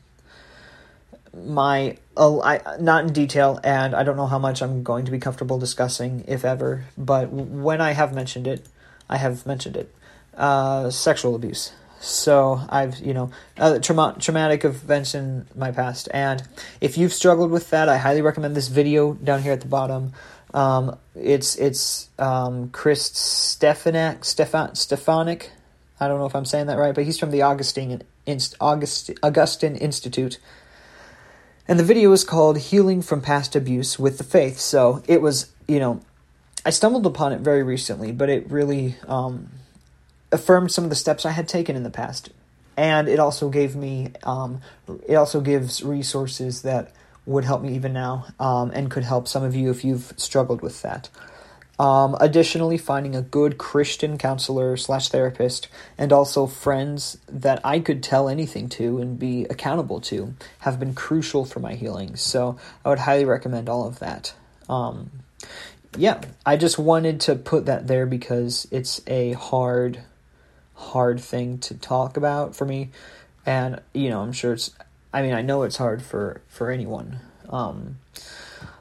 my 1.34 1.96
uh, 2.16 2.40
I, 2.40 2.60
not 2.78 3.04
in 3.04 3.12
detail, 3.12 3.58
and 3.64 3.94
I 3.94 4.02
don't 4.02 4.16
know 4.16 4.26
how 4.26 4.38
much 4.38 4.62
I'm 4.62 4.82
going 4.82 5.04
to 5.06 5.10
be 5.10 5.18
comfortable 5.18 5.58
discussing, 5.58 6.24
if 6.28 6.44
ever. 6.44 6.84
But 6.98 7.30
when 7.32 7.80
I 7.80 7.92
have 7.92 8.14
mentioned 8.14 8.46
it, 8.46 8.66
I 9.08 9.16
have 9.16 9.46
mentioned 9.46 9.76
it. 9.76 9.94
Uh, 10.36 10.90
sexual 10.90 11.34
abuse. 11.34 11.72
So 12.00 12.60
I've 12.68 12.98
you 12.98 13.14
know 13.14 13.30
uh, 13.58 13.78
trauma- 13.78 14.16
traumatic 14.18 14.64
events 14.64 15.14
in 15.14 15.46
my 15.54 15.70
past, 15.70 16.08
and 16.12 16.42
if 16.80 16.98
you've 16.98 17.12
struggled 17.12 17.50
with 17.50 17.70
that, 17.70 17.88
I 17.88 17.96
highly 17.96 18.22
recommend 18.22 18.56
this 18.56 18.68
video 18.68 19.14
down 19.14 19.42
here 19.42 19.52
at 19.52 19.60
the 19.60 19.68
bottom. 19.68 20.12
Um, 20.54 20.98
it's 21.14 21.56
it's 21.56 22.08
um, 22.18 22.70
Chris 22.70 23.10
Stefanick 23.10 24.24
Stefan 24.24 24.70
Stefanick. 24.70 25.48
I 25.98 26.08
don't 26.08 26.18
know 26.18 26.26
if 26.26 26.34
I'm 26.34 26.44
saying 26.44 26.66
that 26.66 26.78
right, 26.78 26.94
but 26.94 27.04
he's 27.04 27.18
from 27.18 27.30
the 27.30 27.42
Augustine 27.42 28.02
Inst- 28.26 28.56
August, 28.60 29.10
Augustine 29.22 29.76
Institute. 29.76 30.38
And 31.68 31.78
the 31.78 31.84
video 31.84 32.10
is 32.12 32.24
called 32.24 32.58
Healing 32.58 33.02
from 33.02 33.20
Past 33.20 33.54
Abuse 33.54 33.98
with 33.98 34.18
the 34.18 34.24
Faith. 34.24 34.58
So 34.58 35.02
it 35.06 35.22
was, 35.22 35.52
you 35.68 35.78
know, 35.78 36.00
I 36.66 36.70
stumbled 36.70 37.06
upon 37.06 37.32
it 37.32 37.40
very 37.40 37.62
recently, 37.62 38.10
but 38.10 38.28
it 38.28 38.50
really 38.50 38.96
um, 39.06 39.48
affirmed 40.32 40.72
some 40.72 40.84
of 40.84 40.90
the 40.90 40.96
steps 40.96 41.24
I 41.24 41.30
had 41.30 41.48
taken 41.48 41.76
in 41.76 41.84
the 41.84 41.90
past. 41.90 42.30
And 42.76 43.08
it 43.08 43.20
also 43.20 43.48
gave 43.48 43.76
me, 43.76 44.12
um, 44.24 44.60
it 45.06 45.14
also 45.14 45.40
gives 45.40 45.82
resources 45.82 46.62
that 46.62 46.92
would 47.26 47.44
help 47.44 47.62
me 47.62 47.74
even 47.74 47.92
now 47.92 48.26
um, 48.40 48.70
and 48.74 48.90
could 48.90 49.04
help 49.04 49.28
some 49.28 49.42
of 49.42 49.54
you 49.54 49.70
if 49.70 49.84
you've 49.84 50.12
struggled 50.16 50.62
with 50.62 50.82
that. 50.82 51.08
Um, 51.78 52.16
additionally, 52.20 52.78
finding 52.78 53.16
a 53.16 53.22
good 53.22 53.58
Christian 53.58 54.18
counselor 54.18 54.76
slash 54.76 55.08
therapist 55.08 55.68
and 55.98 56.12
also 56.12 56.46
friends 56.46 57.18
that 57.28 57.60
I 57.64 57.80
could 57.80 58.02
tell 58.02 58.28
anything 58.28 58.68
to 58.70 58.98
and 58.98 59.18
be 59.18 59.44
accountable 59.44 60.00
to 60.02 60.34
have 60.60 60.78
been 60.78 60.94
crucial 60.94 61.44
for 61.44 61.60
my 61.60 61.74
healing. 61.74 62.14
So 62.16 62.58
I 62.84 62.90
would 62.90 63.00
highly 63.00 63.24
recommend 63.24 63.68
all 63.68 63.86
of 63.86 63.98
that. 64.00 64.34
Um, 64.68 65.10
yeah, 65.96 66.20
I 66.46 66.56
just 66.56 66.78
wanted 66.78 67.20
to 67.22 67.34
put 67.34 67.66
that 67.66 67.86
there 67.86 68.06
because 68.06 68.66
it's 68.70 69.00
a 69.06 69.32
hard, 69.32 70.02
hard 70.74 71.20
thing 71.20 71.58
to 71.58 71.74
talk 71.74 72.16
about 72.16 72.54
for 72.54 72.64
me, 72.64 72.90
and 73.44 73.80
you 73.92 74.08
know 74.08 74.20
I'm 74.20 74.32
sure 74.32 74.52
it's 74.52 74.70
I 75.12 75.22
mean, 75.22 75.34
I 75.34 75.42
know 75.42 75.62
it's 75.62 75.76
hard 75.76 76.02
for 76.02 76.40
for 76.48 76.70
anyone. 76.70 77.20
Um, 77.48 77.98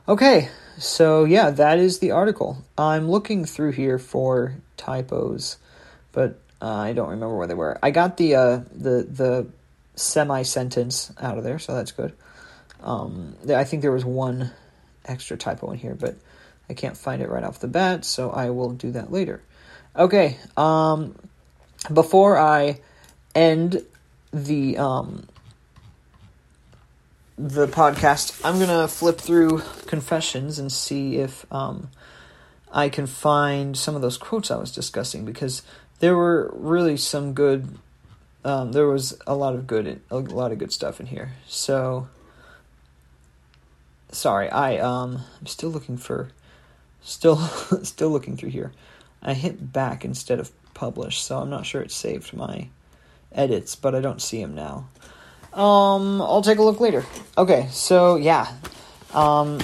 okay, 0.08 0.50
so 0.78 1.26
yeah, 1.26 1.50
that 1.52 1.80
is 1.80 2.00
the 2.00 2.12
article. 2.12 2.64
I'm 2.78 3.10
looking 3.10 3.46
through 3.46 3.74
here 3.74 4.00
for 4.00 4.56
typos, 4.78 5.58
but 6.12 6.40
uh, 6.62 6.68
I 6.68 6.94
don't 6.94 7.10
remember 7.10 7.36
where 7.36 7.48
they 7.48 7.54
were. 7.54 7.78
I 7.84 7.92
got 7.92 8.18
the 8.18 8.36
uh, 8.36 8.62
the 8.72 9.08
the 9.10 9.48
semi 9.96 10.44
sentence 10.44 11.12
out 11.20 11.38
of 11.38 11.44
there, 11.44 11.60
so 11.60 11.76
that's 11.76 11.92
good. 11.92 12.14
Um, 12.82 13.36
I 13.50 13.64
think 13.64 13.82
there 13.82 13.92
was 13.92 14.06
one 14.06 14.52
extra 15.06 15.38
typo 15.38 15.72
in 15.72 15.78
here, 15.78 15.96
but 15.96 16.16
I 16.70 16.74
can't 16.74 16.98
find 16.98 17.22
it 17.22 17.30
right 17.30 17.44
off 17.44 17.60
the 17.60 17.68
bat, 17.68 18.06
so 18.06 18.32
I 18.32 18.50
will 18.50 18.72
do 18.72 18.92
that 18.92 19.12
later. 19.12 19.42
Okay, 19.96 20.38
um, 20.56 21.16
before 21.92 22.38
I 22.38 22.80
end 23.36 23.84
the 24.32 24.78
um, 24.78 25.28
the 27.42 27.68
podcast, 27.68 28.40
I'm 28.46 28.60
gonna 28.60 28.88
flip 28.88 29.18
through 29.20 29.64
confessions 29.88 30.60
and 30.60 30.72
see 30.72 31.18
if 31.18 31.52
um, 31.52 31.90
I 32.72 32.88
can 32.88 33.08
find 33.08 33.76
some 33.76 33.96
of 33.96 34.04
those 34.04 34.18
quotes 34.18 34.52
I 34.52 34.58
was 34.58 34.72
discussing 34.72 35.26
because 35.26 35.64
there 36.00 36.16
were 36.16 36.52
really 36.54 36.98
some 36.98 37.34
good. 37.34 37.80
Um, 38.46 38.72
there 38.74 38.88
was 38.88 39.18
a 39.26 39.36
lot 39.36 39.56
of 39.56 39.66
good, 39.66 40.02
a 40.12 40.18
lot 40.18 40.52
of 40.52 40.60
good 40.60 40.72
stuff 40.72 41.00
in 41.00 41.08
here. 41.08 41.34
So, 41.48 42.08
sorry, 44.12 44.50
I 44.50 44.78
um, 44.78 45.24
I'm 45.40 45.48
still 45.48 45.70
looking 45.70 45.98
for, 45.98 46.30
still, 47.02 47.38
still 47.84 48.10
looking 48.10 48.38
through 48.38 48.50
here. 48.50 48.72
I 49.24 49.34
hit 49.34 49.74
back 49.74 50.06
instead 50.06 50.40
of 50.40 50.52
publish, 50.76 51.22
so 51.22 51.40
I'm 51.40 51.50
not 51.50 51.66
sure 51.66 51.82
it 51.82 51.92
saved 51.92 52.34
my 52.34 52.70
edits, 53.32 53.76
but 53.76 53.96
I 53.96 54.00
don't 54.00 54.22
see 54.22 54.42
them 54.42 54.54
now. 54.54 54.86
Um, 55.54 56.22
I'll 56.22 56.42
take 56.42 56.60
a 56.60 56.64
look 56.64 56.80
later. 56.80 57.06
Okay, 57.38 57.68
so 57.72 58.16
yeah, 58.16 58.48
um, 59.14 59.60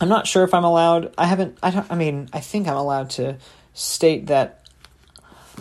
I'm 0.00 0.08
not 0.08 0.26
sure 0.26 0.44
if 0.44 0.54
I'm 0.54 0.64
allowed. 0.64 1.12
I 1.18 1.26
haven't. 1.26 1.58
I 1.62 1.70
don't. 1.70 1.90
I 1.90 1.94
mean, 1.94 2.28
I 2.32 2.40
think 2.40 2.68
I'm 2.68 2.76
allowed 2.76 3.10
to 3.10 3.38
state 3.74 4.28
that 4.28 4.66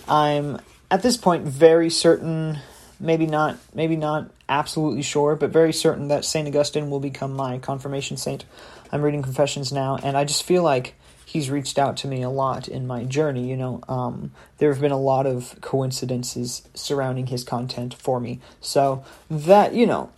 I'm 0.07 0.61
at 0.91 1.01
this 1.01 1.17
point 1.17 1.45
very 1.45 1.89
certain. 1.89 2.59
Maybe 2.99 3.25
not. 3.25 3.57
Maybe 3.73 3.95
not 3.95 4.31
absolutely 4.47 5.01
sure, 5.01 5.35
but 5.35 5.49
very 5.49 5.73
certain 5.73 6.09
that 6.09 6.23
Saint 6.23 6.47
Augustine 6.47 6.89
will 6.89 6.99
become 6.99 7.33
my 7.33 7.57
confirmation 7.57 8.17
saint. 8.17 8.45
I'm 8.91 9.01
reading 9.01 9.23
Confessions 9.23 9.71
now, 9.71 9.97
and 10.01 10.15
I 10.15 10.23
just 10.23 10.43
feel 10.43 10.63
like 10.63 10.95
he's 11.35 11.49
reached 11.49 11.77
out 11.77 11.97
to 11.97 12.07
me 12.07 12.21
a 12.21 12.29
lot 12.29 12.69
in 12.69 12.87
my 12.87 13.03
journey. 13.03 13.49
You 13.49 13.57
know, 13.57 13.81
um, 13.89 14.31
there 14.57 14.71
have 14.71 14.79
been 14.79 14.93
a 14.93 14.97
lot 14.97 15.25
of 15.25 15.59
coincidences 15.59 16.65
surrounding 16.73 17.27
his 17.27 17.43
content 17.43 17.93
for 17.93 18.21
me. 18.21 18.39
So 18.61 19.03
that 19.29 19.73
you 19.73 19.85
know, 19.85 20.11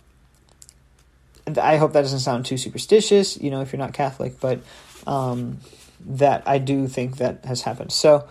I 1.60 1.76
hope 1.76 1.92
that 1.94 2.02
doesn't 2.02 2.20
sound 2.20 2.46
too 2.46 2.56
superstitious. 2.56 3.36
You 3.36 3.50
know, 3.50 3.62
if 3.62 3.72
you're 3.72 3.80
not 3.80 3.94
Catholic, 3.94 4.38
but 4.38 4.60
um, 5.08 5.58
that 6.06 6.44
I 6.46 6.58
do 6.58 6.86
think 6.86 7.16
that 7.16 7.44
has 7.44 7.62
happened. 7.62 7.90
So 7.90 8.28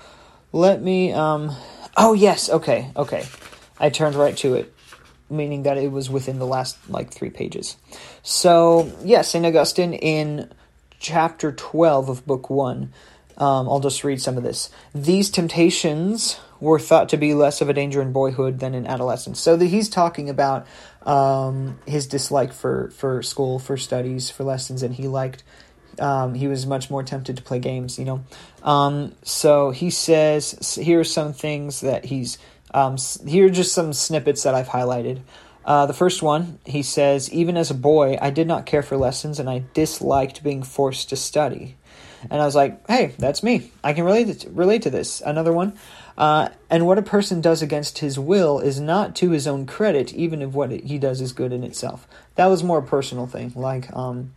let 0.54 0.82
me. 0.82 1.12
Um, 1.12 1.52
oh 1.97 2.13
yes, 2.13 2.50
okay, 2.50 2.89
okay. 2.95 3.26
I 3.82 3.89
turned 3.89 4.15
right 4.15 4.38
to 4.38 4.56
it 4.56 4.73
meaning 5.30 5.63
that 5.63 5.78
it 5.78 5.91
was 5.91 6.10
within 6.10 6.39
the 6.39 6.47
last 6.47 6.78
like 6.89 7.12
three 7.12 7.30
pages. 7.30 7.76
So, 8.23 8.89
yeah, 9.04 9.23
St. 9.23 9.45
Augustine 9.45 9.91
in 9.91 10.50
chapter 10.99 11.51
12 11.51 12.10
of 12.10 12.25
book 12.25 12.49
1. 12.49 12.91
Um, 13.38 13.69
I'll 13.69 13.79
just 13.79 14.03
read 14.03 14.21
some 14.21 14.38
of 14.38 14.43
this. 14.43 14.69
These 14.95 15.29
temptations 15.29 16.39
were 16.60 16.79
thought 16.79 17.10
to 17.10 17.17
be 17.17 17.33
less 17.33 17.62
of 17.62 17.69
a 17.69 17.73
danger 17.73 18.01
in 18.01 18.12
boyhood 18.12 18.60
than 18.60 18.73
in 18.73 18.88
adolescence. 18.88 19.39
So 19.39 19.57
he's 19.57 19.89
talking 19.89 20.29
about 20.29 20.65
um, 21.03 21.79
his 21.86 22.07
dislike 22.07 22.51
for, 22.51 22.89
for 22.91 23.21
school, 23.21 23.60
for 23.60 23.77
studies, 23.77 24.29
for 24.29 24.43
lessons, 24.43 24.81
and 24.81 24.93
he 24.93 25.07
liked. 25.07 25.43
Um, 25.99 26.33
he 26.33 26.47
was 26.47 26.65
much 26.65 26.89
more 26.89 27.03
tempted 27.03 27.38
to 27.38 27.43
play 27.43 27.60
games, 27.60 27.97
you 27.97 28.05
know. 28.05 28.23
Um, 28.63 29.15
so 29.23 29.71
he 29.71 29.89
says, 29.89 30.75
here 30.81 30.99
are 30.99 31.03
some 31.03 31.33
things 31.33 31.81
that 31.81 32.05
he's. 32.05 32.38
Um, 32.73 32.97
here 33.25 33.45
are 33.45 33.49
just 33.49 33.73
some 33.73 33.93
snippets 33.93 34.43
that 34.43 34.53
I've 34.53 34.67
highlighted. 34.67 35.21
Uh, 35.67 35.86
the 35.86 35.93
first 35.93 36.23
one, 36.23 36.60
he 36.65 36.82
says, 36.82 37.30
even 37.34 37.58
as 37.58 37.69
a 37.69 37.75
boy, 37.75 38.17
I 38.21 38.30
did 38.30 38.47
not 38.47 38.65
care 38.65 38.82
for 38.82 38.95
lessons 38.95 39.38
and 39.38 39.49
I 39.49 39.65
disliked 39.73 40.41
being 40.41 40.63
forced 40.63 41.10
to 41.10 41.17
study. 41.17 41.75
And 42.32 42.41
I 42.41 42.45
was 42.45 42.56
like, 42.56 42.88
hey, 42.88 43.13
that's 43.19 43.43
me. 43.43 43.71
I 43.84 43.91
can 43.91 44.06
relate 44.06 44.39
to, 44.39 44.49
relate 44.49 44.84
to 44.84 44.89
this. 44.89 45.19
Another 45.19 45.51
one, 45.51 45.77
uh, 46.17 46.49
and 46.69 46.88
what 46.88 46.97
a 46.97 47.03
person 47.03 47.41
does 47.41 47.62
against 47.62 47.99
his 47.99 48.17
will 48.17 48.60
is 48.60 48.80
not 48.80 49.13
to 49.17 49.32
his 49.32 49.45
own 49.45 49.65
credit, 49.65 50.13
even 50.13 50.41
if 50.41 50.51
what 50.51 50.71
he 50.71 50.97
does 50.97 51.19
is 51.19 51.34
good 51.34 51.51
in 51.51 51.65
itself. 51.65 52.08
That 52.36 52.47
was 52.47 52.63
more 52.63 52.80
a 52.80 52.84
personal 52.84 53.27
thing. 53.27 53.51
Like, 53.53 53.93
um, 53.93 54.34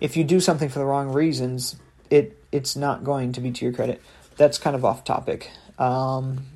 if 0.00 0.16
you 0.16 0.24
do 0.24 0.40
something 0.40 0.68
for 0.68 0.78
the 0.78 0.84
wrong 0.84 1.12
reasons, 1.12 1.76
it 2.10 2.36
it's 2.50 2.76
not 2.76 3.04
going 3.04 3.32
to 3.32 3.40
be 3.40 3.50
to 3.52 3.64
your 3.64 3.74
credit. 3.74 4.02
That's 4.36 4.58
kind 4.58 4.74
of 4.74 4.84
off 4.84 5.04
topic. 5.04 5.50
Um, 5.78 6.46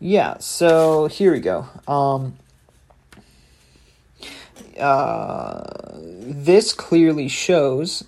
yeah, 0.00 0.38
so 0.38 1.06
here 1.06 1.32
we 1.32 1.40
go. 1.40 1.68
Um, 1.86 2.36
uh, 4.82 5.92
this 5.96 6.72
clearly 6.72 7.28
shows. 7.28 8.04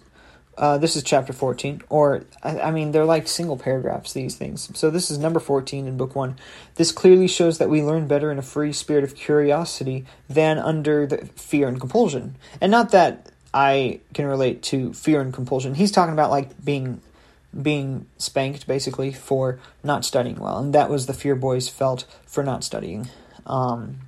Uh, 0.57 0.79
this 0.79 0.95
is 0.95 1.03
chapter 1.03 1.33
14, 1.33 1.83
or, 1.89 2.25
I, 2.45 2.61
I, 2.61 2.71
mean, 2.71 2.93
they're 2.93 3.05
like 3.05 3.27
single 3.27 3.57
paragraphs, 3.57 4.13
these 4.13 4.37
things. 4.37 4.71
So, 4.79 4.89
this 4.89 5.11
is 5.11 5.19
number 5.19 5.41
14 5.41 5.89
in 5.89 5.97
book 5.97 6.15
1. 6.15 6.37
This 6.77 6.93
clearly 6.93 7.27
shows 7.27 7.59
that 7.59 7.69
we 7.69 7.83
learn 7.83 8.07
better 8.07 8.31
in 8.31 8.39
a 8.39 8.43
free 8.43 8.73
spirit 8.73 9.03
of 9.03 9.17
curiosity 9.17 10.05
than 10.29 10.59
under 10.59 11.09
the 11.09 11.27
fear 11.35 11.67
and 11.67 11.81
compulsion. 11.81 12.37
And 12.61 12.71
not 12.71 12.93
that 12.93 13.33
I 13.55 14.01
can 14.13 14.27
relate 14.27 14.63
to 14.65 14.93
fear 14.93 15.21
and 15.21 15.33
compulsion. 15.33 15.75
He's 15.75 15.93
talking 15.93 16.13
about 16.13 16.31
like 16.31 16.65
being 16.65 17.01
being 17.63 18.07
spanked 18.19 18.67
basically 18.67 19.13
for 19.13 19.61
not 19.85 20.05
studying 20.05 20.41
well, 20.41 20.59
and 20.59 20.75
that 20.75 20.91
was 20.91 21.07
the 21.07 21.15
fear 21.15 21.37
boys 21.37 21.69
felt 21.69 22.05
for 22.27 22.43
not 22.43 22.65
studying. 22.65 23.09
Um, 23.47 24.01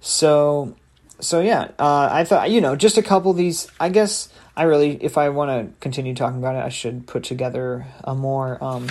so 0.00 0.76
so 1.20 1.40
yeah, 1.40 1.70
uh, 1.78 2.08
I 2.10 2.24
thought 2.24 2.50
you 2.50 2.60
know 2.60 2.76
just 2.76 2.98
a 2.98 3.02
couple 3.02 3.30
of 3.30 3.36
these. 3.36 3.68
I 3.78 3.88
guess 3.88 4.28
I 4.56 4.64
really, 4.64 5.02
if 5.02 5.18
I 5.18 5.28
want 5.28 5.50
to 5.50 5.80
continue 5.80 6.14
talking 6.14 6.38
about 6.38 6.56
it, 6.56 6.64
I 6.64 6.68
should 6.68 7.06
put 7.06 7.24
together 7.24 7.86
a 8.02 8.14
more 8.14 8.62
um, 8.62 8.88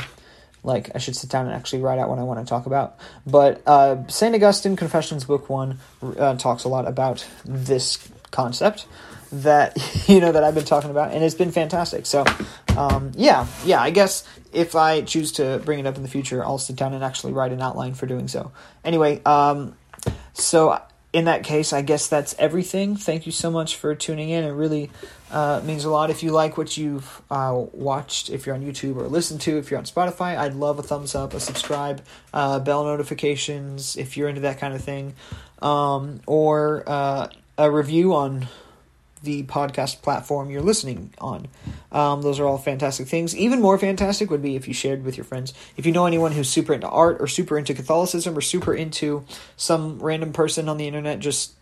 like 0.63 0.91
I 0.95 0.97
should 0.97 1.15
sit 1.15 1.29
down 1.29 1.45
and 1.45 1.55
actually 1.55 1.81
write 1.81 1.99
out 1.99 2.09
what 2.09 2.19
I 2.19 2.23
want 2.23 2.39
to 2.39 2.45
talk 2.45 2.65
about. 2.65 2.97
But 3.25 3.61
uh, 3.65 4.07
Saint 4.07 4.35
Augustine 4.35 4.75
Confessions 4.75 5.25
Book 5.25 5.49
One 5.49 5.79
uh, 6.01 6.35
talks 6.35 6.63
a 6.63 6.69
lot 6.69 6.87
about 6.87 7.25
this 7.45 7.97
concept. 8.31 8.87
that 9.31 9.77
you 10.07 10.19
know 10.19 10.31
that 10.31 10.43
I've 10.43 10.55
been 10.55 10.65
talking 10.65 10.89
about, 10.89 11.13
and 11.13 11.23
it's 11.23 11.35
been 11.35 11.51
fantastic. 11.51 12.05
So, 12.05 12.25
um, 12.77 13.11
yeah, 13.15 13.47
yeah. 13.65 13.81
I 13.81 13.89
guess 13.89 14.27
if 14.53 14.75
I 14.75 15.01
choose 15.01 15.33
to 15.33 15.61
bring 15.65 15.79
it 15.79 15.85
up 15.85 15.95
in 15.95 16.03
the 16.03 16.09
future, 16.09 16.43
I'll 16.43 16.57
sit 16.57 16.75
down 16.75 16.93
and 16.93 17.03
actually 17.03 17.33
write 17.33 17.51
an 17.51 17.61
outline 17.61 17.93
for 17.93 18.05
doing 18.05 18.27
so. 18.27 18.51
Anyway, 18.83 19.21
um, 19.23 19.75
so 20.33 20.81
in 21.17 21.25
that 21.25 21.43
case, 21.43 21.73
I 21.73 21.81
guess 21.81 22.07
that's 22.07 22.35
everything. 22.37 22.95
Thank 22.95 23.25
you 23.25 23.31
so 23.31 23.49
much 23.49 23.75
for 23.75 23.95
tuning 23.95 24.29
in. 24.29 24.43
It 24.43 24.51
really 24.51 24.91
uh, 25.31 25.61
means 25.65 25.83
a 25.83 25.89
lot. 25.89 26.11
If 26.11 26.21
you 26.21 26.29
like 26.29 26.59
what 26.59 26.77
you've 26.77 27.23
uh, 27.31 27.59
watched, 27.71 28.29
if 28.29 28.45
you're 28.45 28.53
on 28.53 28.63
YouTube 28.63 28.97
or 28.97 29.07
listened 29.07 29.41
to, 29.41 29.57
if 29.57 29.71
you're 29.71 29.79
on 29.79 29.85
Spotify, 29.85 30.37
I'd 30.37 30.53
love 30.53 30.77
a 30.77 30.83
thumbs 30.83 31.15
up, 31.15 31.33
a 31.33 31.39
subscribe, 31.39 32.03
uh, 32.35 32.59
bell 32.59 32.83
notifications 32.83 33.97
if 33.97 34.15
you're 34.15 34.29
into 34.29 34.41
that 34.41 34.59
kind 34.59 34.75
of 34.75 34.83
thing, 34.83 35.15
um, 35.59 36.21
or 36.27 36.83
uh, 36.85 37.29
a 37.57 37.71
review 37.71 38.13
on 38.13 38.47
the 39.23 39.43
podcast 39.43 40.01
platform 40.01 40.49
you're 40.49 40.61
listening 40.61 41.13
on. 41.19 41.47
Um, 41.91 42.21
those 42.21 42.39
are 42.39 42.45
all 42.45 42.57
fantastic 42.57 43.07
things. 43.07 43.35
Even 43.35 43.61
more 43.61 43.77
fantastic 43.77 44.29
would 44.29 44.41
be 44.41 44.55
if 44.55 44.67
you 44.67 44.73
shared 44.73 45.03
with 45.03 45.17
your 45.17 45.23
friends. 45.23 45.53
If 45.75 45.85
you 45.85 45.91
know 45.91 46.05
anyone 46.05 46.31
who's 46.31 46.49
super 46.49 46.73
into 46.73 46.87
art 46.87 47.17
or 47.19 47.27
super 47.27 47.57
into 47.57 47.73
Catholicism 47.73 48.37
or 48.37 48.41
super 48.41 48.73
into 48.73 49.25
some 49.55 49.99
random 49.99 50.33
person 50.33 50.69
on 50.69 50.77
the 50.77 50.87
internet 50.87 51.19
just 51.19 51.53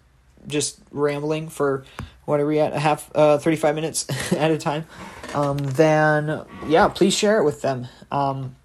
just 0.47 0.79
rambling 0.91 1.49
for 1.49 1.85
what 2.25 2.39
are 2.39 2.45
we 2.45 2.59
at 2.59 2.73
a 2.73 2.79
half 2.79 3.09
uh, 3.15 3.37
35 3.37 3.75
minutes 3.75 4.31
at 4.33 4.51
a 4.51 4.57
time 4.57 4.85
um, 5.33 5.57
then 5.57 6.45
yeah 6.67 6.87
please 6.87 7.15
share 7.15 7.39
it 7.39 7.43
with 7.43 7.61
them 7.61 7.87
because 8.09 8.31
um, 8.31 8.55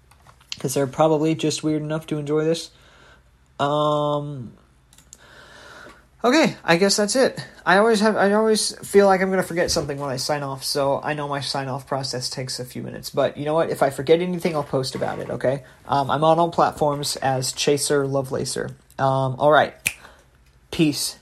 they're 0.59 0.87
probably 0.87 1.35
just 1.35 1.63
weird 1.63 1.81
enough 1.81 2.05
to 2.05 2.17
enjoy 2.17 2.43
this 2.43 2.71
um, 3.59 4.53
Okay, 6.23 6.55
I 6.63 6.77
guess 6.77 6.97
that's 6.97 7.15
it. 7.15 7.43
I 7.65 7.77
always 7.77 7.99
have 8.01 8.15
I 8.15 8.33
always 8.33 8.77
feel 8.87 9.07
like 9.07 9.21
I'm 9.21 9.29
going 9.29 9.41
to 9.41 9.47
forget 9.47 9.71
something 9.71 9.97
when 9.97 10.09
I 10.09 10.17
sign 10.17 10.43
off, 10.43 10.63
so 10.63 11.01
I 11.03 11.15
know 11.15 11.27
my 11.27 11.41
sign 11.41 11.67
off 11.67 11.87
process 11.87 12.29
takes 12.29 12.59
a 12.59 12.65
few 12.65 12.83
minutes. 12.83 13.09
But 13.09 13.37
you 13.37 13.45
know 13.45 13.55
what? 13.55 13.71
If 13.71 13.81
I 13.81 13.89
forget 13.89 14.21
anything, 14.21 14.55
I'll 14.55 14.63
post 14.63 14.93
about 14.93 15.17
it, 15.17 15.31
okay? 15.31 15.63
Um, 15.87 16.11
I'm 16.11 16.23
on 16.23 16.37
all 16.37 16.51
platforms 16.51 17.15
as 17.17 17.51
Chaser 17.53 18.05
Lovelacer. 18.05 18.69
Um, 18.99 19.35
all 19.39 19.51
right. 19.51 19.73
Peace. 20.69 21.17